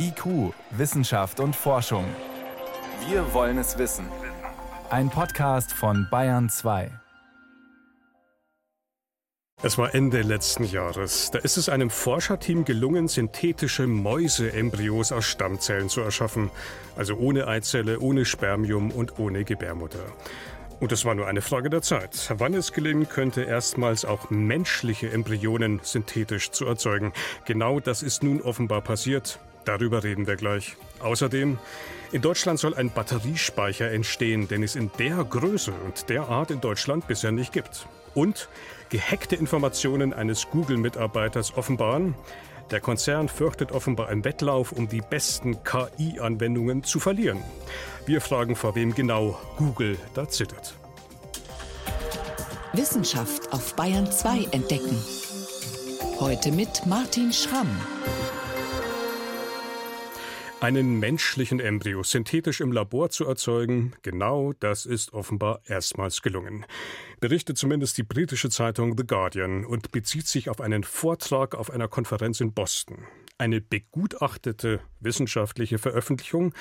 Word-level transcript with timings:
IQ, 0.00 0.54
Wissenschaft 0.70 1.40
und 1.40 1.56
Forschung. 1.56 2.04
Wir 3.08 3.34
wollen 3.34 3.58
es 3.58 3.78
wissen. 3.78 4.06
Ein 4.90 5.10
Podcast 5.10 5.72
von 5.72 6.06
Bayern 6.08 6.48
2. 6.48 6.90
Es 9.60 9.76
war 9.76 9.92
Ende 9.92 10.22
letzten 10.22 10.62
Jahres. 10.62 11.32
Da 11.32 11.40
ist 11.40 11.56
es 11.56 11.68
einem 11.68 11.90
Forscherteam 11.90 12.64
gelungen, 12.64 13.08
synthetische 13.08 13.88
Mäuseembryos 13.88 15.10
aus 15.10 15.24
Stammzellen 15.24 15.88
zu 15.88 16.00
erschaffen. 16.00 16.52
Also 16.96 17.16
ohne 17.16 17.48
Eizelle, 17.48 17.98
ohne 17.98 18.24
Spermium 18.24 18.92
und 18.92 19.18
ohne 19.18 19.44
Gebärmutter. 19.44 20.04
Und 20.78 20.92
es 20.92 21.04
war 21.04 21.16
nur 21.16 21.26
eine 21.26 21.42
Frage 21.42 21.70
der 21.70 21.82
Zeit, 21.82 22.32
wann 22.38 22.54
es 22.54 22.72
gelingen 22.72 23.08
könnte, 23.08 23.42
erstmals 23.42 24.04
auch 24.04 24.30
menschliche 24.30 25.10
Embryonen 25.10 25.80
synthetisch 25.82 26.52
zu 26.52 26.66
erzeugen. 26.66 27.12
Genau 27.46 27.80
das 27.80 28.04
ist 28.04 28.22
nun 28.22 28.40
offenbar 28.40 28.82
passiert. 28.82 29.40
Darüber 29.68 30.02
reden 30.02 30.26
wir 30.26 30.36
gleich. 30.36 30.76
Außerdem, 30.98 31.58
in 32.10 32.22
Deutschland 32.22 32.58
soll 32.58 32.74
ein 32.74 32.88
Batteriespeicher 32.88 33.90
entstehen, 33.90 34.48
den 34.48 34.62
es 34.62 34.76
in 34.76 34.90
der 34.98 35.22
Größe 35.22 35.72
und 35.84 36.08
der 36.08 36.22
Art 36.30 36.50
in 36.50 36.62
Deutschland 36.62 37.06
bisher 37.06 37.32
nicht 37.32 37.52
gibt. 37.52 37.86
Und 38.14 38.48
gehackte 38.88 39.36
Informationen 39.36 40.14
eines 40.14 40.48
Google-Mitarbeiters 40.48 41.54
offenbaren, 41.54 42.14
der 42.70 42.80
Konzern 42.80 43.28
fürchtet 43.28 43.70
offenbar 43.72 44.08
einen 44.08 44.24
Wettlauf, 44.24 44.72
um 44.72 44.88
die 44.88 45.02
besten 45.02 45.62
KI-Anwendungen 45.64 46.82
zu 46.82 46.98
verlieren. 46.98 47.42
Wir 48.06 48.22
fragen, 48.22 48.56
vor 48.56 48.74
wem 48.74 48.94
genau 48.94 49.38
Google 49.58 49.98
da 50.14 50.26
zittert. 50.26 50.72
Wissenschaft 52.72 53.52
auf 53.52 53.76
Bayern 53.76 54.10
2 54.10 54.44
entdecken. 54.50 54.96
Heute 56.20 56.52
mit 56.52 56.86
Martin 56.86 57.34
Schramm. 57.34 57.68
Einen 60.60 60.98
menschlichen 60.98 61.60
Embryo 61.60 62.02
synthetisch 62.02 62.60
im 62.60 62.72
Labor 62.72 63.10
zu 63.10 63.24
erzeugen, 63.24 63.92
genau 64.02 64.52
das 64.58 64.86
ist 64.86 65.12
offenbar 65.12 65.60
erstmals 65.66 66.20
gelungen. 66.20 66.66
Berichtet 67.20 67.56
zumindest 67.56 67.96
die 67.96 68.02
britische 68.02 68.50
Zeitung 68.50 68.98
The 68.98 69.06
Guardian 69.06 69.64
und 69.64 69.92
bezieht 69.92 70.26
sich 70.26 70.50
auf 70.50 70.60
einen 70.60 70.82
Vortrag 70.82 71.54
auf 71.54 71.70
einer 71.70 71.86
Konferenz 71.86 72.40
in 72.40 72.54
Boston. 72.54 73.06
Eine 73.38 73.60
begutachtete 73.60 74.80
wissenschaftliche 74.98 75.78
Veröffentlichung. 75.78 76.52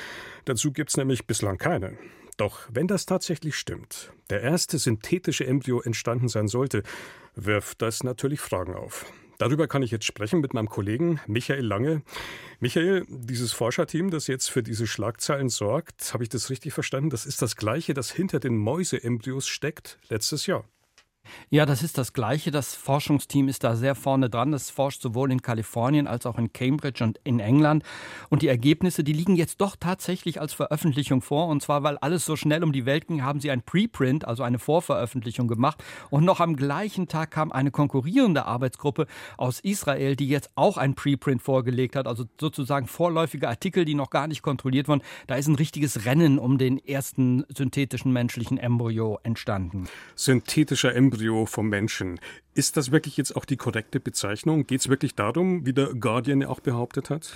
Dazu 0.45 0.71
gibt 0.71 0.91
es 0.91 0.97
nämlich 0.97 1.25
bislang 1.25 1.57
keine. 1.57 1.97
Doch 2.37 2.69
wenn 2.71 2.85
das 2.85 3.07
tatsächlich 3.07 3.55
stimmt, 3.55 4.13
der 4.29 4.41
erste 4.41 4.77
synthetische 4.77 5.47
Embryo 5.47 5.81
entstanden 5.81 6.27
sein 6.27 6.47
sollte, 6.47 6.83
wirft 7.33 7.81
das 7.81 8.03
natürlich 8.03 8.41
Fragen 8.41 8.75
auf. 8.75 9.11
Darüber 9.37 9.67
kann 9.67 9.83
ich 9.83 9.91
jetzt 9.91 10.05
sprechen 10.05 10.41
mit 10.41 10.53
meinem 10.53 10.67
Kollegen 10.67 11.19
Michael 11.27 11.65
Lange. 11.65 12.01
Michael, 12.59 13.05
dieses 13.07 13.53
Forscherteam, 13.53 14.09
das 14.09 14.27
jetzt 14.27 14.49
für 14.49 14.63
diese 14.63 14.87
Schlagzeilen 14.87 15.49
sorgt, 15.49 16.13
habe 16.13 16.23
ich 16.23 16.29
das 16.29 16.49
richtig 16.49 16.73
verstanden? 16.73 17.11
Das 17.11 17.25
ist 17.25 17.41
das 17.41 17.55
gleiche, 17.55 17.93
das 17.93 18.11
hinter 18.11 18.39
den 18.39 18.57
Mäuseembryos 18.57 19.47
steckt, 19.47 19.99
letztes 20.09 20.47
Jahr. 20.47 20.65
Ja, 21.49 21.65
das 21.65 21.83
ist 21.83 21.97
das 21.97 22.13
Gleiche. 22.13 22.51
Das 22.51 22.75
Forschungsteam 22.75 23.47
ist 23.47 23.63
da 23.63 23.75
sehr 23.75 23.95
vorne 23.95 24.29
dran. 24.29 24.51
Das 24.51 24.69
forscht 24.69 25.01
sowohl 25.01 25.31
in 25.31 25.41
Kalifornien 25.41 26.07
als 26.07 26.25
auch 26.25 26.37
in 26.37 26.53
Cambridge 26.53 27.03
und 27.03 27.19
in 27.23 27.39
England. 27.39 27.83
Und 28.29 28.41
die 28.41 28.47
Ergebnisse, 28.47 29.03
die 29.03 29.13
liegen 29.13 29.35
jetzt 29.35 29.61
doch 29.61 29.75
tatsächlich 29.79 30.39
als 30.41 30.53
Veröffentlichung 30.53 31.21
vor. 31.21 31.47
Und 31.47 31.61
zwar, 31.61 31.83
weil 31.83 31.97
alles 31.97 32.25
so 32.25 32.35
schnell 32.35 32.63
um 32.63 32.71
die 32.71 32.85
Welt 32.85 33.07
ging, 33.07 33.23
haben 33.23 33.39
sie 33.39 33.51
ein 33.51 33.61
Preprint, 33.61 34.25
also 34.25 34.43
eine 34.43 34.59
Vorveröffentlichung 34.59 35.47
gemacht. 35.47 35.83
Und 36.09 36.25
noch 36.25 36.39
am 36.39 36.55
gleichen 36.55 37.07
Tag 37.07 37.31
kam 37.31 37.51
eine 37.51 37.71
konkurrierende 37.71 38.45
Arbeitsgruppe 38.45 39.07
aus 39.37 39.59
Israel, 39.59 40.15
die 40.15 40.27
jetzt 40.27 40.49
auch 40.55 40.77
ein 40.77 40.95
Preprint 40.95 41.41
vorgelegt 41.41 41.95
hat. 41.95 42.07
Also 42.07 42.25
sozusagen 42.39 42.87
vorläufige 42.87 43.47
Artikel, 43.47 43.85
die 43.85 43.95
noch 43.95 44.09
gar 44.09 44.27
nicht 44.27 44.41
kontrolliert 44.41 44.87
wurden. 44.87 45.01
Da 45.27 45.35
ist 45.35 45.47
ein 45.47 45.55
richtiges 45.55 46.05
Rennen 46.05 46.39
um 46.39 46.57
den 46.57 46.77
ersten 46.77 47.45
synthetischen 47.49 48.11
menschlichen 48.11 48.57
Embryo 48.57 49.19
entstanden. 49.23 49.87
Synthetischer 50.15 50.95
Embryo 50.95 51.16
Embryo 51.17 51.47
vom 51.47 51.67
Menschen. 51.69 52.19
Ist 52.57 52.75
das 52.75 52.91
wirklich 52.91 53.17
jetzt 53.17 53.35
auch 53.35 53.45
die 53.45 53.55
korrekte 53.55 53.99
Bezeichnung? 53.99 54.65
Geht 54.65 54.79
es 54.79 54.89
wirklich 54.89 55.13
darum, 55.13 55.67
wie 55.67 55.73
der 55.73 55.93
Guardian 55.93 56.43
auch 56.43 56.59
behauptet 56.59 57.11
hat? 57.11 57.31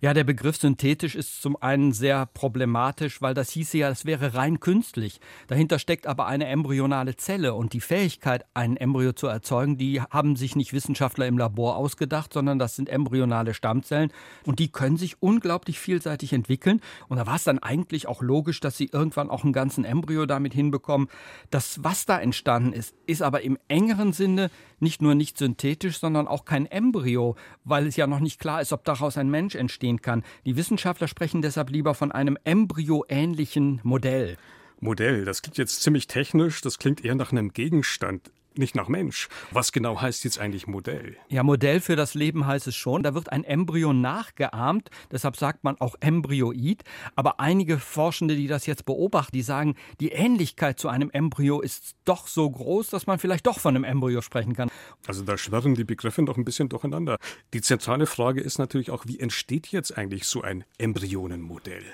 Ja, 0.00 0.14
der 0.14 0.24
Begriff 0.24 0.56
synthetisch 0.56 1.14
ist 1.14 1.40
zum 1.40 1.56
einen 1.62 1.92
sehr 1.92 2.26
problematisch, 2.26 3.22
weil 3.22 3.34
das 3.34 3.50
hieße 3.50 3.78
ja, 3.78 3.88
es 3.88 4.04
wäre 4.04 4.34
rein 4.34 4.58
künstlich. 4.58 5.20
Dahinter 5.46 5.78
steckt 5.78 6.08
aber 6.08 6.26
eine 6.26 6.46
embryonale 6.46 7.14
Zelle 7.14 7.54
und 7.54 7.72
die 7.72 7.80
Fähigkeit, 7.80 8.44
ein 8.52 8.76
Embryo 8.76 9.12
zu 9.12 9.28
erzeugen, 9.28 9.78
die 9.78 10.02
haben 10.02 10.34
sich 10.34 10.56
nicht 10.56 10.72
Wissenschaftler 10.72 11.28
im 11.28 11.38
Labor 11.38 11.76
ausgedacht, 11.76 12.32
sondern 12.32 12.58
das 12.58 12.74
sind 12.74 12.88
embryonale 12.88 13.54
Stammzellen 13.54 14.10
und 14.44 14.58
die 14.58 14.72
können 14.72 14.96
sich 14.96 15.22
unglaublich 15.22 15.78
vielseitig 15.78 16.32
entwickeln. 16.32 16.80
Und 17.06 17.18
da 17.18 17.28
war 17.28 17.36
es 17.36 17.44
dann 17.44 17.60
eigentlich 17.60 18.08
auch 18.08 18.22
logisch, 18.22 18.58
dass 18.58 18.76
sie 18.76 18.90
irgendwann 18.92 19.30
auch 19.30 19.44
einen 19.44 19.52
ganzen 19.52 19.84
Embryo 19.84 20.26
damit 20.26 20.52
hinbekommen. 20.52 21.06
Das, 21.50 21.84
was 21.84 22.06
da 22.06 22.18
entstanden 22.18 22.72
ist, 22.72 22.92
ist 23.06 23.22
aber 23.22 23.42
im 23.42 23.56
engeren 23.68 24.12
Sinne 24.12 24.50
nicht 24.80 25.02
nur 25.02 25.14
nicht 25.14 25.38
synthetisch, 25.38 25.98
sondern 25.98 26.28
auch 26.28 26.44
kein 26.44 26.66
Embryo, 26.66 27.36
weil 27.64 27.86
es 27.86 27.96
ja 27.96 28.06
noch 28.06 28.20
nicht 28.20 28.40
klar 28.40 28.60
ist, 28.60 28.72
ob 28.72 28.84
daraus 28.84 29.16
ein 29.16 29.30
Mensch 29.30 29.54
entstehen 29.54 30.02
kann. 30.02 30.22
Die 30.46 30.56
Wissenschaftler 30.56 31.08
sprechen 31.08 31.42
deshalb 31.42 31.70
lieber 31.70 31.94
von 31.94 32.12
einem 32.12 32.38
embryoähnlichen 32.44 33.80
Modell. 33.82 34.36
Modell, 34.80 35.24
das 35.24 35.42
klingt 35.42 35.58
jetzt 35.58 35.82
ziemlich 35.82 36.06
technisch, 36.06 36.60
das 36.60 36.78
klingt 36.78 37.04
eher 37.04 37.14
nach 37.14 37.32
einem 37.32 37.52
Gegenstand 37.52 38.30
nicht 38.58 38.74
nach 38.74 38.88
Mensch. 38.88 39.28
Was 39.50 39.72
genau 39.72 40.00
heißt 40.00 40.24
jetzt 40.24 40.38
eigentlich 40.38 40.66
Modell? 40.66 41.16
Ja, 41.28 41.42
Modell 41.42 41.80
für 41.80 41.96
das 41.96 42.14
Leben 42.14 42.46
heißt 42.46 42.66
es 42.66 42.76
schon. 42.76 43.02
Da 43.02 43.14
wird 43.14 43.32
ein 43.32 43.44
Embryo 43.44 43.92
nachgeahmt, 43.92 44.90
deshalb 45.10 45.36
sagt 45.36 45.64
man 45.64 45.80
auch 45.80 45.94
Embryoid. 46.00 46.82
Aber 47.16 47.40
einige 47.40 47.78
Forschende, 47.78 48.36
die 48.36 48.46
das 48.46 48.66
jetzt 48.66 48.84
beobachten, 48.84 49.32
die 49.32 49.42
sagen, 49.42 49.74
die 50.00 50.10
Ähnlichkeit 50.10 50.78
zu 50.78 50.88
einem 50.88 51.10
Embryo 51.10 51.60
ist 51.60 51.96
doch 52.04 52.26
so 52.26 52.48
groß, 52.50 52.90
dass 52.90 53.06
man 53.06 53.18
vielleicht 53.18 53.46
doch 53.46 53.58
von 53.58 53.74
einem 53.74 53.84
Embryo 53.84 54.20
sprechen 54.20 54.54
kann. 54.54 54.70
Also 55.06 55.22
da 55.22 55.36
schwirren 55.36 55.74
die 55.74 55.84
Begriffe 55.84 56.22
noch 56.22 56.36
ein 56.36 56.44
bisschen 56.44 56.68
durcheinander. 56.68 57.18
Die 57.52 57.60
zentrale 57.60 58.06
Frage 58.06 58.40
ist 58.40 58.58
natürlich 58.58 58.90
auch, 58.90 59.04
wie 59.06 59.20
entsteht 59.20 59.68
jetzt 59.68 59.96
eigentlich 59.96 60.26
so 60.26 60.42
ein 60.42 60.64
Embryonenmodell? 60.78 61.84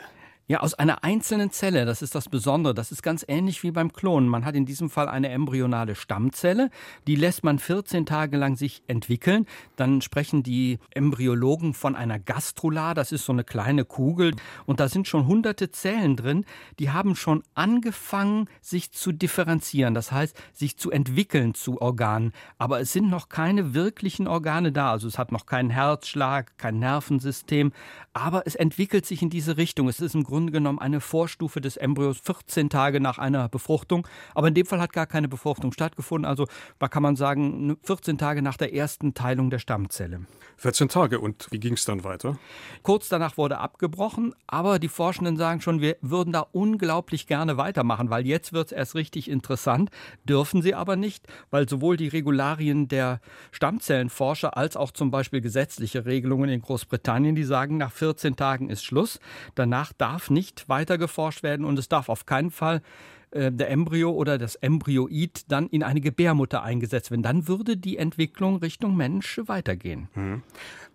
Ja, 0.50 0.58
aus 0.62 0.74
einer 0.74 1.04
einzelnen 1.04 1.52
Zelle, 1.52 1.84
das 1.84 2.02
ist 2.02 2.16
das 2.16 2.28
Besondere. 2.28 2.74
Das 2.74 2.90
ist 2.90 3.04
ganz 3.04 3.24
ähnlich 3.28 3.62
wie 3.62 3.70
beim 3.70 3.92
Klonen. 3.92 4.28
Man 4.28 4.44
hat 4.44 4.56
in 4.56 4.66
diesem 4.66 4.90
Fall 4.90 5.08
eine 5.08 5.28
embryonale 5.28 5.94
Stammzelle, 5.94 6.70
die 7.06 7.14
lässt 7.14 7.44
man 7.44 7.60
14 7.60 8.04
Tage 8.04 8.36
lang 8.36 8.56
sich 8.56 8.82
entwickeln. 8.88 9.46
Dann 9.76 10.02
sprechen 10.02 10.42
die 10.42 10.80
Embryologen 10.90 11.72
von 11.72 11.94
einer 11.94 12.18
Gastrula, 12.18 12.94
das 12.94 13.12
ist 13.12 13.26
so 13.26 13.32
eine 13.32 13.44
kleine 13.44 13.84
Kugel. 13.84 14.34
Und 14.66 14.80
da 14.80 14.88
sind 14.88 15.06
schon 15.06 15.28
hunderte 15.28 15.70
Zellen 15.70 16.16
drin, 16.16 16.44
die 16.80 16.90
haben 16.90 17.14
schon 17.14 17.44
angefangen, 17.54 18.48
sich 18.60 18.90
zu 18.90 19.12
differenzieren, 19.12 19.94
das 19.94 20.10
heißt, 20.10 20.36
sich 20.52 20.76
zu 20.76 20.90
entwickeln 20.90 21.54
zu 21.54 21.80
Organen. 21.80 22.32
Aber 22.58 22.80
es 22.80 22.92
sind 22.92 23.08
noch 23.08 23.28
keine 23.28 23.72
wirklichen 23.72 24.26
Organe 24.26 24.72
da. 24.72 24.90
Also 24.90 25.06
es 25.06 25.16
hat 25.16 25.30
noch 25.30 25.46
keinen 25.46 25.70
Herzschlag, 25.70 26.58
kein 26.58 26.80
Nervensystem. 26.80 27.70
Aber 28.12 28.48
es 28.48 28.56
entwickelt 28.56 29.06
sich 29.06 29.22
in 29.22 29.30
diese 29.30 29.56
Richtung. 29.56 29.88
Es 29.88 30.00
ist 30.00 30.16
im 30.16 30.24
Grunde 30.24 30.39
Grunde 30.40 30.52
genommen 30.52 30.78
eine 30.78 31.00
Vorstufe 31.00 31.60
des 31.60 31.76
Embryos 31.76 32.18
14 32.20 32.70
Tage 32.70 33.00
nach 33.00 33.18
einer 33.18 33.50
Befruchtung. 33.50 34.06
Aber 34.34 34.48
in 34.48 34.54
dem 34.54 34.64
Fall 34.64 34.80
hat 34.80 34.92
gar 34.92 35.06
keine 35.06 35.28
Befruchtung 35.28 35.72
stattgefunden. 35.72 36.24
Also 36.24 36.46
da 36.78 36.88
kann 36.88 37.02
man 37.02 37.14
sagen, 37.14 37.76
14 37.82 38.16
Tage 38.16 38.40
nach 38.40 38.56
der 38.56 38.74
ersten 38.74 39.12
Teilung 39.12 39.50
der 39.50 39.58
Stammzelle. 39.58 40.22
14 40.56 40.88
Tage 40.88 41.20
und 41.20 41.46
wie 41.50 41.60
ging 41.60 41.74
es 41.74 41.84
dann 41.84 42.04
weiter? 42.04 42.38
Kurz 42.82 43.08
danach 43.08 43.36
wurde 43.36 43.58
abgebrochen, 43.58 44.34
aber 44.46 44.78
die 44.78 44.88
Forschenden 44.88 45.36
sagen 45.36 45.60
schon, 45.60 45.80
wir 45.80 45.96
würden 46.00 46.32
da 46.32 46.46
unglaublich 46.52 47.26
gerne 47.26 47.56
weitermachen, 47.56 48.10
weil 48.10 48.26
jetzt 48.26 48.52
wird 48.52 48.66
es 48.66 48.72
erst 48.72 48.94
richtig 48.94 49.30
interessant. 49.30 49.90
Dürfen 50.24 50.62
sie 50.62 50.74
aber 50.74 50.96
nicht, 50.96 51.26
weil 51.50 51.68
sowohl 51.68 51.96
die 51.96 52.08
Regularien 52.08 52.88
der 52.88 53.20
Stammzellenforscher 53.52 54.56
als 54.56 54.76
auch 54.76 54.90
zum 54.90 55.10
Beispiel 55.10 55.40
gesetzliche 55.40 56.04
Regelungen 56.04 56.50
in 56.50 56.60
Großbritannien, 56.60 57.34
die 57.34 57.44
sagen, 57.44 57.78
nach 57.78 57.92
14 57.92 58.36
Tagen 58.36 58.68
ist 58.68 58.84
Schluss. 58.84 59.18
Danach 59.54 59.92
darf 59.92 60.29
nicht 60.30 60.68
weiter 60.68 60.98
geforscht 60.98 61.42
werden 61.42 61.66
und 61.66 61.78
es 61.78 61.88
darf 61.88 62.08
auf 62.08 62.26
keinen 62.26 62.50
Fall 62.50 62.82
äh, 63.30 63.52
der 63.52 63.70
Embryo 63.70 64.10
oder 64.10 64.38
das 64.38 64.56
Embryoid 64.56 65.50
dann 65.50 65.68
in 65.68 65.82
eine 65.82 66.00
Gebärmutter 66.00 66.62
eingesetzt 66.62 67.10
werden. 67.10 67.22
Dann 67.22 67.46
würde 67.46 67.76
die 67.76 67.96
Entwicklung 67.96 68.56
Richtung 68.56 68.96
Mensch 68.96 69.40
weitergehen. 69.46 70.08
Mhm. 70.14 70.42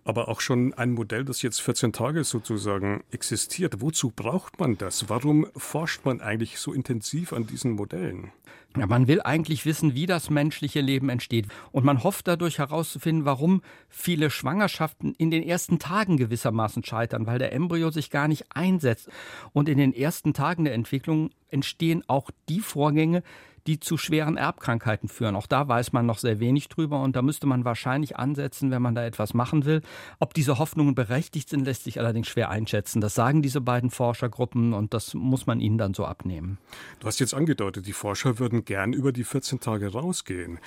Aber 0.04 0.28
auch 0.28 0.40
schon 0.40 0.74
ein 0.74 0.92
Modell, 0.92 1.26
das 1.26 1.42
jetzt 1.42 1.62
14 1.62 1.92
Tage 1.92 2.24
sozusagen 2.24 3.04
existiert. 3.10 3.82
Wozu 3.82 4.12
braucht 4.12 4.60
man 4.60 4.78
das? 4.78 5.10
Warum 5.10 5.48
forscht 5.56 6.06
man 6.06 6.22
eigentlich 6.22 6.60
so 6.60 6.74
intensiv 6.74 7.34
an 7.34 7.48
diesen 7.48 7.72
Modellen? 7.72 8.32
Ja, 8.78 8.88
man 8.88 9.08
will 9.08 9.22
eigentlich 9.22 9.66
wissen, 9.66 9.96
wie 9.96 10.06
das 10.06 10.30
menschliche 10.30 10.82
Leben 10.82 11.08
entsteht. 11.08 11.48
Und 11.72 11.86
man 11.86 12.04
hofft 12.04 12.28
dadurch 12.28 12.58
herauszufinden, 12.58 13.24
warum 13.24 13.62
viele 13.88 14.30
Schwangerschaften 14.30 15.14
in 15.18 15.32
den 15.32 15.44
ersten 15.44 15.80
Tagen 15.80 16.18
gewissermaßen 16.18 16.84
scheitern, 16.84 17.26
weil 17.26 17.40
der 17.40 17.54
Embryo 17.54 17.90
sich 17.90 18.10
gar 18.10 18.28
nicht 18.28 18.46
einsetzt. 18.50 19.10
Und 19.54 19.70
in 19.70 19.78
den 19.78 19.94
ersten 19.94 20.34
Tagen 20.34 20.66
der 20.66 20.74
Entwicklung 20.74 21.30
entstehen 21.50 22.04
auch 22.08 22.32
die 22.50 22.60
Vorgänge, 22.60 23.24
die 23.68 23.80
zu 23.80 23.98
schweren 23.98 24.38
Erbkrankheiten 24.38 25.10
führen. 25.10 25.36
Auch 25.36 25.48
da 25.48 25.68
weiß 25.68 25.94
man 25.94 26.06
noch 26.06 26.20
sehr 26.20 26.40
wenig 26.40 26.70
drüber 26.70 27.02
und 27.02 27.16
da 27.16 27.22
müsste 27.22 27.48
man 27.48 27.66
wahrscheinlich 27.66 28.18
ansetzen, 28.18 28.72
wenn 28.72 28.82
man 28.82 28.96
da 28.96 29.06
etwas 29.06 29.34
machen 29.34 29.66
will. 29.66 29.82
Ob 30.20 30.34
diese 30.34 30.60
Hoffnungen 30.60 30.96
berechtigt 30.96 31.50
sind, 31.50 31.66
lässt 31.66 31.84
sich 31.84 32.00
allerdings 32.00 32.28
schwer 32.28 32.50
einschätzen. 32.50 33.02
Das 33.02 33.16
sagen 33.16 33.42
diese 33.42 33.62
beiden 33.62 33.90
Forschergruppen 33.90 34.74
und 34.74 34.94
das 34.94 35.14
muss 35.14 35.48
man 35.48 35.60
ihnen 35.60 35.78
dann 35.78 35.94
so 35.94 36.06
abnehmen. 36.06 36.58
Du 37.00 37.08
hast 37.08 37.20
jetzt 37.20 37.34
angedeutet, 37.34 37.88
die 37.88 37.94
Forscher 37.94 38.40
würden 38.40 38.66
gern 38.66 38.94
über 38.94 39.12
die 39.12 39.24
14 39.24 39.60
Tage 39.60 39.92
rausgehen. 39.92 40.60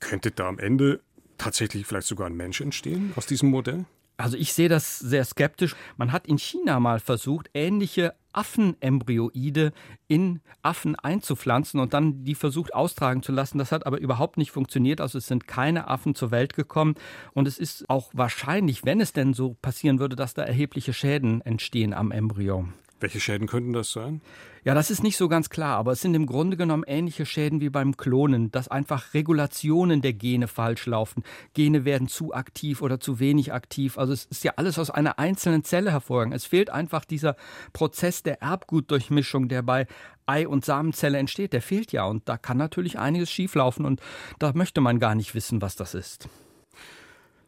Könnte 0.00 0.30
da 0.30 0.48
am 0.48 0.58
Ende 0.58 1.00
tatsächlich 1.38 1.86
vielleicht 1.86 2.06
sogar 2.06 2.26
ein 2.26 2.34
Mensch 2.34 2.60
entstehen 2.60 3.12
aus 3.16 3.26
diesem 3.26 3.50
Modell? 3.50 3.84
Also 4.16 4.36
ich 4.36 4.52
sehe 4.52 4.68
das 4.68 4.98
sehr 4.98 5.24
skeptisch. 5.24 5.74
Man 5.96 6.12
hat 6.12 6.26
in 6.26 6.38
China 6.38 6.78
mal 6.78 7.00
versucht, 7.00 7.50
ähnliche 7.52 8.14
Affenembryoide 8.34 9.72
in 10.08 10.40
Affen 10.62 10.96
einzupflanzen 10.96 11.80
und 11.80 11.94
dann 11.94 12.24
die 12.24 12.34
versucht 12.34 12.74
austragen 12.74 13.22
zu 13.22 13.32
lassen. 13.32 13.58
Das 13.58 13.72
hat 13.72 13.86
aber 13.86 13.98
überhaupt 13.98 14.38
nicht 14.38 14.50
funktioniert. 14.50 15.00
Also 15.00 15.18
es 15.18 15.26
sind 15.26 15.46
keine 15.46 15.88
Affen 15.88 16.14
zur 16.14 16.30
Welt 16.30 16.54
gekommen. 16.54 16.94
Und 17.32 17.48
es 17.48 17.58
ist 17.58 17.88
auch 17.88 18.10
wahrscheinlich, 18.12 18.84
wenn 18.84 19.00
es 19.00 19.12
denn 19.12 19.34
so 19.34 19.54
passieren 19.62 19.98
würde, 19.98 20.16
dass 20.16 20.34
da 20.34 20.42
erhebliche 20.42 20.92
Schäden 20.92 21.40
entstehen 21.40 21.94
am 21.94 22.10
Embryo. 22.10 22.66
Welche 23.00 23.20
Schäden 23.20 23.46
könnten 23.48 23.72
das 23.72 23.92
sein? 23.92 24.20
Ja, 24.64 24.72
das 24.72 24.90
ist 24.90 25.02
nicht 25.02 25.18
so 25.18 25.28
ganz 25.28 25.50
klar, 25.50 25.76
aber 25.76 25.92
es 25.92 26.00
sind 26.00 26.14
im 26.14 26.24
Grunde 26.24 26.56
genommen 26.56 26.84
ähnliche 26.86 27.26
Schäden 27.26 27.60
wie 27.60 27.68
beim 27.68 27.98
Klonen, 27.98 28.50
dass 28.50 28.68
einfach 28.68 29.12
Regulationen 29.12 30.00
der 30.00 30.14
Gene 30.14 30.48
falsch 30.48 30.86
laufen. 30.86 31.22
Gene 31.52 31.84
werden 31.84 32.08
zu 32.08 32.32
aktiv 32.32 32.80
oder 32.80 32.98
zu 32.98 33.18
wenig 33.18 33.52
aktiv. 33.52 33.98
Also 33.98 34.14
es 34.14 34.24
ist 34.24 34.42
ja 34.42 34.52
alles 34.56 34.78
aus 34.78 34.90
einer 34.90 35.18
einzelnen 35.18 35.64
Zelle 35.64 35.90
hervorgegangen. 35.90 36.34
Es 36.34 36.46
fehlt 36.46 36.70
einfach 36.70 37.04
dieser 37.04 37.36
Prozess 37.74 38.22
der 38.22 38.40
Erbgutdurchmischung, 38.40 39.48
der 39.48 39.62
bei 39.62 39.86
Ei- 40.24 40.48
und 40.48 40.64
Samenzelle 40.64 41.18
entsteht. 41.18 41.52
Der 41.52 41.60
fehlt 41.60 41.92
ja 41.92 42.04
und 42.06 42.26
da 42.28 42.38
kann 42.38 42.56
natürlich 42.56 42.98
einiges 42.98 43.30
schieflaufen 43.30 43.84
und 43.84 44.00
da 44.38 44.52
möchte 44.54 44.80
man 44.80 44.98
gar 44.98 45.14
nicht 45.14 45.34
wissen, 45.34 45.60
was 45.60 45.76
das 45.76 45.92
ist. 45.92 46.28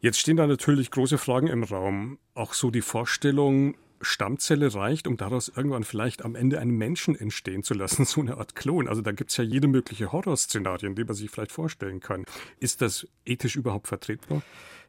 Jetzt 0.00 0.18
stehen 0.18 0.36
da 0.36 0.46
natürlich 0.46 0.90
große 0.90 1.16
Fragen 1.16 1.46
im 1.46 1.64
Raum. 1.64 2.18
Auch 2.34 2.52
so 2.52 2.70
die 2.70 2.82
Vorstellung, 2.82 3.74
Stammzelle 4.00 4.74
reicht, 4.74 5.06
um 5.06 5.16
daraus 5.16 5.48
irgendwann 5.48 5.84
vielleicht 5.84 6.24
am 6.24 6.34
Ende 6.34 6.58
einen 6.60 6.72
Menschen 6.72 7.16
entstehen 7.16 7.62
zu 7.62 7.74
lassen, 7.74 8.04
so 8.06 8.20
eine 8.20 8.38
Art 8.38 8.54
Klon. 8.54 8.88
Also 8.88 9.02
da 9.02 9.12
gibt 9.12 9.30
es 9.30 9.36
ja 9.36 9.44
jede 9.44 9.68
mögliche 9.68 10.12
Horrorszenarien, 10.12 10.94
die 10.94 11.04
man 11.04 11.14
sich 11.14 11.30
vielleicht 11.30 11.52
vorstellen 11.52 12.00
kann. 12.00 12.24
Ist 12.60 12.82
das 12.82 13.06
ethisch 13.24 13.56
überhaupt 13.56 13.88
vertretbar? 13.88 14.42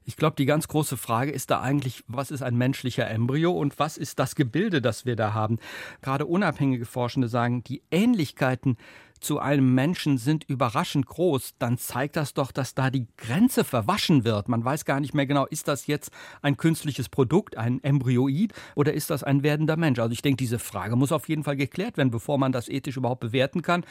Ich 0.05 0.15
glaube, 0.15 0.37
die 0.37 0.45
ganz 0.45 0.69
große 0.69 0.95
Frage 0.95 1.31
ist 1.31 1.51
da 1.51 1.59
eigentlich, 1.59 2.05
was 2.07 2.31
ist 2.31 2.41
ein 2.41 2.55
menschlicher 2.55 3.09
Embryo 3.09 3.51
und 3.51 3.77
was 3.77 3.97
ist 3.97 4.19
das 4.19 4.35
Gebilde, 4.35 4.81
das 4.81 5.05
wir 5.05 5.17
da 5.17 5.33
haben? 5.33 5.59
Gerade 6.01 6.25
unabhängige 6.25 6.85
Forschende 6.85 7.27
sagen, 7.27 7.61
die 7.65 7.83
Ähnlichkeiten 7.91 8.77
zu 9.19 9.39
einem 9.39 9.73
Menschen 9.73 10.17
sind 10.17 10.43
überraschend 10.43 11.05
groß, 11.05 11.55
dann 11.59 11.77
zeigt 11.77 12.15
das 12.15 12.33
doch, 12.33 12.51
dass 12.51 12.75
da 12.75 12.89
die 12.89 13.07
Grenze 13.17 13.63
verwaschen 13.63 14.23
wird. 14.23 14.49
Man 14.49 14.63
weiß 14.63 14.85
gar 14.85 14.99
nicht 14.99 15.13
mehr 15.13 15.25
genau, 15.25 15.45
ist 15.45 15.67
das 15.67 15.87
jetzt 15.87 16.11
ein 16.41 16.57
künstliches 16.57 17.09
Produkt, 17.09 17.57
ein 17.57 17.83
Embryoid 17.83 18.53
oder 18.75 18.93
ist 18.93 19.09
das 19.09 19.23
ein 19.23 19.43
werdender 19.43 19.77
Mensch? 19.77 19.99
Also 19.99 20.13
ich 20.13 20.21
denke, 20.21 20.37
diese 20.37 20.59
Frage 20.59 20.95
muss 20.95 21.11
auf 21.11 21.29
jeden 21.29 21.43
Fall 21.43 21.55
geklärt 21.55 21.97
werden, 21.97 22.11
bevor 22.11 22.37
man 22.37 22.51
das 22.51 22.69
ethisch 22.69 22.97
überhaupt 22.97 23.21
bewerten 23.21 23.61
kann. 23.61 23.83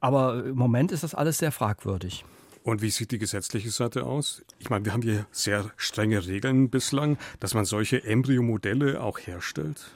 Aber 0.00 0.44
im 0.44 0.56
Moment 0.56 0.92
ist 0.92 1.02
das 1.02 1.14
alles 1.14 1.38
sehr 1.38 1.52
fragwürdig. 1.52 2.24
Und 2.64 2.80
wie 2.80 2.90
sieht 2.90 3.10
die 3.10 3.18
gesetzliche 3.18 3.70
Seite 3.70 4.06
aus? 4.06 4.42
Ich 4.58 4.70
meine, 4.70 4.84
wir 4.84 4.92
haben 4.92 5.02
hier 5.02 5.26
sehr 5.32 5.70
strenge 5.76 6.26
Regeln 6.26 6.70
bislang, 6.70 7.18
dass 7.40 7.54
man 7.54 7.64
solche 7.64 8.04
Embryomodelle 8.04 9.02
auch 9.02 9.18
herstellt. 9.18 9.90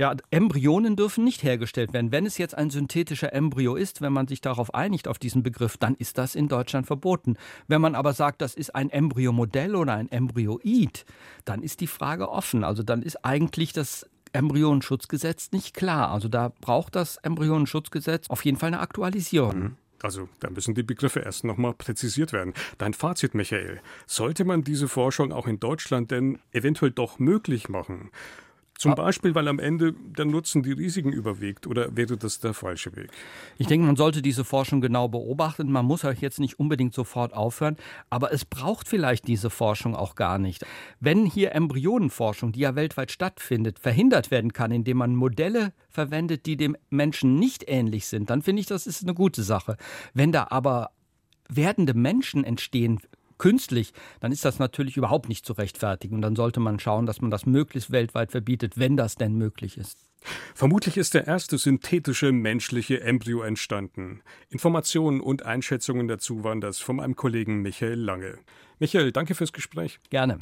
Ja, 0.00 0.16
Embryonen 0.30 0.96
dürfen 0.96 1.24
nicht 1.24 1.42
hergestellt 1.42 1.92
werden. 1.92 2.10
Wenn 2.10 2.24
es 2.24 2.38
jetzt 2.38 2.56
ein 2.56 2.70
synthetischer 2.70 3.34
Embryo 3.34 3.76
ist, 3.76 4.00
wenn 4.00 4.14
man 4.14 4.28
sich 4.28 4.40
darauf 4.40 4.72
einigt, 4.72 5.06
auf 5.06 5.18
diesen 5.18 5.42
Begriff, 5.42 5.76
dann 5.76 5.94
ist 5.94 6.16
das 6.16 6.34
in 6.34 6.48
Deutschland 6.48 6.86
verboten. 6.86 7.36
Wenn 7.68 7.82
man 7.82 7.94
aber 7.94 8.14
sagt, 8.14 8.40
das 8.40 8.54
ist 8.54 8.74
ein 8.74 8.88
Embryomodell 8.88 9.76
oder 9.76 9.92
ein 9.92 10.10
Embryoid, 10.10 11.04
dann 11.44 11.62
ist 11.62 11.82
die 11.82 11.86
Frage 11.86 12.30
offen. 12.30 12.64
Also 12.64 12.82
dann 12.82 13.02
ist 13.02 13.26
eigentlich 13.26 13.74
das 13.74 14.08
Embryonenschutzgesetz 14.32 15.52
nicht 15.52 15.74
klar. 15.74 16.10
Also 16.10 16.28
da 16.28 16.50
braucht 16.62 16.96
das 16.96 17.18
Embryonenschutzgesetz 17.18 18.30
auf 18.30 18.42
jeden 18.46 18.56
Fall 18.56 18.68
eine 18.68 18.80
Aktualisierung. 18.80 19.58
Mhm. 19.58 19.76
Also 20.02 20.30
da 20.38 20.48
müssen 20.48 20.74
die 20.74 20.82
Begriffe 20.82 21.20
erst 21.20 21.44
nochmal 21.44 21.74
präzisiert 21.74 22.32
werden. 22.32 22.54
Dein 22.78 22.94
Fazit, 22.94 23.34
Michael. 23.34 23.82
Sollte 24.06 24.46
man 24.46 24.64
diese 24.64 24.88
Forschung 24.88 25.30
auch 25.30 25.46
in 25.46 25.60
Deutschland 25.60 26.10
denn 26.10 26.38
eventuell 26.52 26.90
doch 26.90 27.18
möglich 27.18 27.68
machen? 27.68 28.10
Zum 28.80 28.94
Beispiel, 28.94 29.34
weil 29.34 29.46
am 29.46 29.58
Ende 29.58 29.92
der 29.92 30.24
Nutzen 30.24 30.62
die 30.62 30.72
Risiken 30.72 31.12
überwiegt 31.12 31.66
oder 31.66 31.94
wäre 31.94 32.16
das 32.16 32.40
der 32.40 32.54
falsche 32.54 32.96
Weg? 32.96 33.10
Ich 33.58 33.66
denke, 33.66 33.86
man 33.86 33.96
sollte 33.96 34.22
diese 34.22 34.42
Forschung 34.42 34.80
genau 34.80 35.06
beobachten. 35.06 35.70
Man 35.70 35.84
muss 35.84 36.02
auch 36.02 36.14
jetzt 36.14 36.40
nicht 36.40 36.58
unbedingt 36.58 36.94
sofort 36.94 37.34
aufhören, 37.34 37.76
aber 38.08 38.32
es 38.32 38.46
braucht 38.46 38.88
vielleicht 38.88 39.28
diese 39.28 39.50
Forschung 39.50 39.94
auch 39.94 40.14
gar 40.14 40.38
nicht. 40.38 40.64
Wenn 40.98 41.26
hier 41.26 41.54
Embryonenforschung, 41.54 42.52
die 42.52 42.60
ja 42.60 42.74
weltweit 42.74 43.10
stattfindet, 43.10 43.78
verhindert 43.78 44.30
werden 44.30 44.54
kann, 44.54 44.72
indem 44.72 44.96
man 44.96 45.14
Modelle 45.14 45.74
verwendet, 45.90 46.46
die 46.46 46.56
dem 46.56 46.74
Menschen 46.88 47.38
nicht 47.38 47.64
ähnlich 47.68 48.06
sind, 48.06 48.30
dann 48.30 48.40
finde 48.40 48.60
ich, 48.60 48.66
das 48.66 48.86
ist 48.86 49.02
eine 49.02 49.12
gute 49.12 49.42
Sache. 49.42 49.76
Wenn 50.14 50.32
da 50.32 50.46
aber 50.48 50.92
werdende 51.50 51.92
Menschen 51.92 52.44
entstehen, 52.44 53.00
künstlich, 53.40 53.92
dann 54.20 54.30
ist 54.30 54.44
das 54.44 54.60
natürlich 54.60 54.96
überhaupt 54.96 55.28
nicht 55.28 55.44
zu 55.44 55.54
rechtfertigen. 55.54 56.14
Und 56.14 56.22
dann 56.22 56.36
sollte 56.36 56.60
man 56.60 56.78
schauen, 56.78 57.06
dass 57.06 57.20
man 57.20 57.32
das 57.32 57.46
möglichst 57.46 57.90
weltweit 57.90 58.30
verbietet, 58.30 58.78
wenn 58.78 58.96
das 58.96 59.16
denn 59.16 59.34
möglich 59.34 59.76
ist. 59.76 59.98
Vermutlich 60.54 60.96
ist 60.96 61.14
der 61.14 61.26
erste 61.26 61.58
synthetische 61.58 62.30
menschliche 62.30 63.00
Embryo 63.00 63.42
entstanden. 63.42 64.20
Informationen 64.50 65.20
und 65.20 65.44
Einschätzungen 65.44 66.06
dazu 66.06 66.44
waren 66.44 66.60
das 66.60 66.78
von 66.78 66.96
meinem 66.96 67.16
Kollegen 67.16 67.62
Michael 67.62 67.98
Lange. 67.98 68.38
Michael, 68.78 69.12
danke 69.12 69.34
fürs 69.34 69.52
Gespräch. 69.52 69.98
Gerne. 70.10 70.38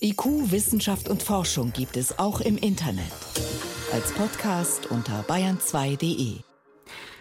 IQ, 0.00 0.52
Wissenschaft 0.52 1.08
und 1.08 1.22
Forschung 1.22 1.72
gibt 1.72 1.96
es 1.96 2.18
auch 2.18 2.40
im 2.40 2.56
Internet. 2.58 3.12
Als 3.92 4.12
Podcast 4.12 4.90
unter 4.90 5.22
bayern2.de. 5.22 6.55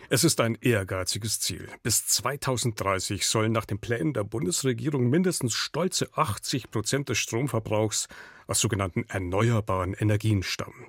Es 0.07 0.23
ist 0.23 0.39
ein 0.39 0.55
ehrgeiziges 0.61 1.39
Ziel. 1.39 1.67
Bis 1.81 2.05
2030 2.05 3.25
sollen 3.25 3.51
nach 3.51 3.65
den 3.65 3.79
Plänen 3.79 4.13
der 4.13 4.23
Bundesregierung 4.23 5.09
mindestens 5.09 5.55
stolze 5.55 6.15
80 6.15 6.69
Prozent 6.69 7.09
des 7.09 7.17
Stromverbrauchs 7.17 8.07
aus 8.45 8.59
sogenannten 8.59 9.05
erneuerbaren 9.07 9.95
Energien 9.95 10.43
stammen. 10.43 10.85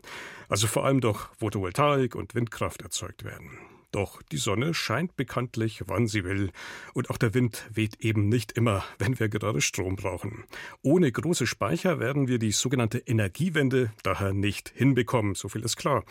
Also 0.51 0.67
vor 0.67 0.85
allem 0.85 1.01
durch 1.01 1.29
Photovoltaik 1.39 2.15
und 2.15 2.35
Windkraft 2.35 2.83
erzeugt 2.83 3.25
werden. 3.25 3.59
Doch 3.91 4.21
die 4.21 4.37
Sonne 4.37 4.75
scheint 4.75 5.17
bekanntlich, 5.17 5.85
wann 5.87 6.07
sie 6.07 6.25
will, 6.25 6.53
und 6.93 7.09
auch 7.09 7.17
der 7.17 7.33
Wind 7.33 7.65
weht 7.73 8.01
eben 8.01 8.29
nicht 8.29 8.53
immer, 8.53 8.85
wenn 8.99 9.19
wir 9.19 9.31
gerade 9.31 9.63
Strom 9.63 9.97
brauchen. 9.97 10.45
Ohne 10.83 11.11
große 11.11 11.47
Speicher 11.47 11.99
werden 11.99 12.29
wir 12.29 12.39
die 12.39 12.53
sogenannte 12.53 12.99
Energiewende 12.99 13.93
daher 14.03 14.35
nicht 14.35 14.69
hinbekommen, 14.75 15.35
so 15.35 15.49
viel 15.49 15.63
ist 15.63 15.77
klar. 15.77 16.05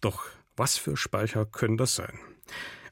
Doch 0.00 0.26
was 0.56 0.76
für 0.76 0.96
Speicher 0.96 1.46
können 1.46 1.76
das 1.76 1.94
sein? 1.94 2.18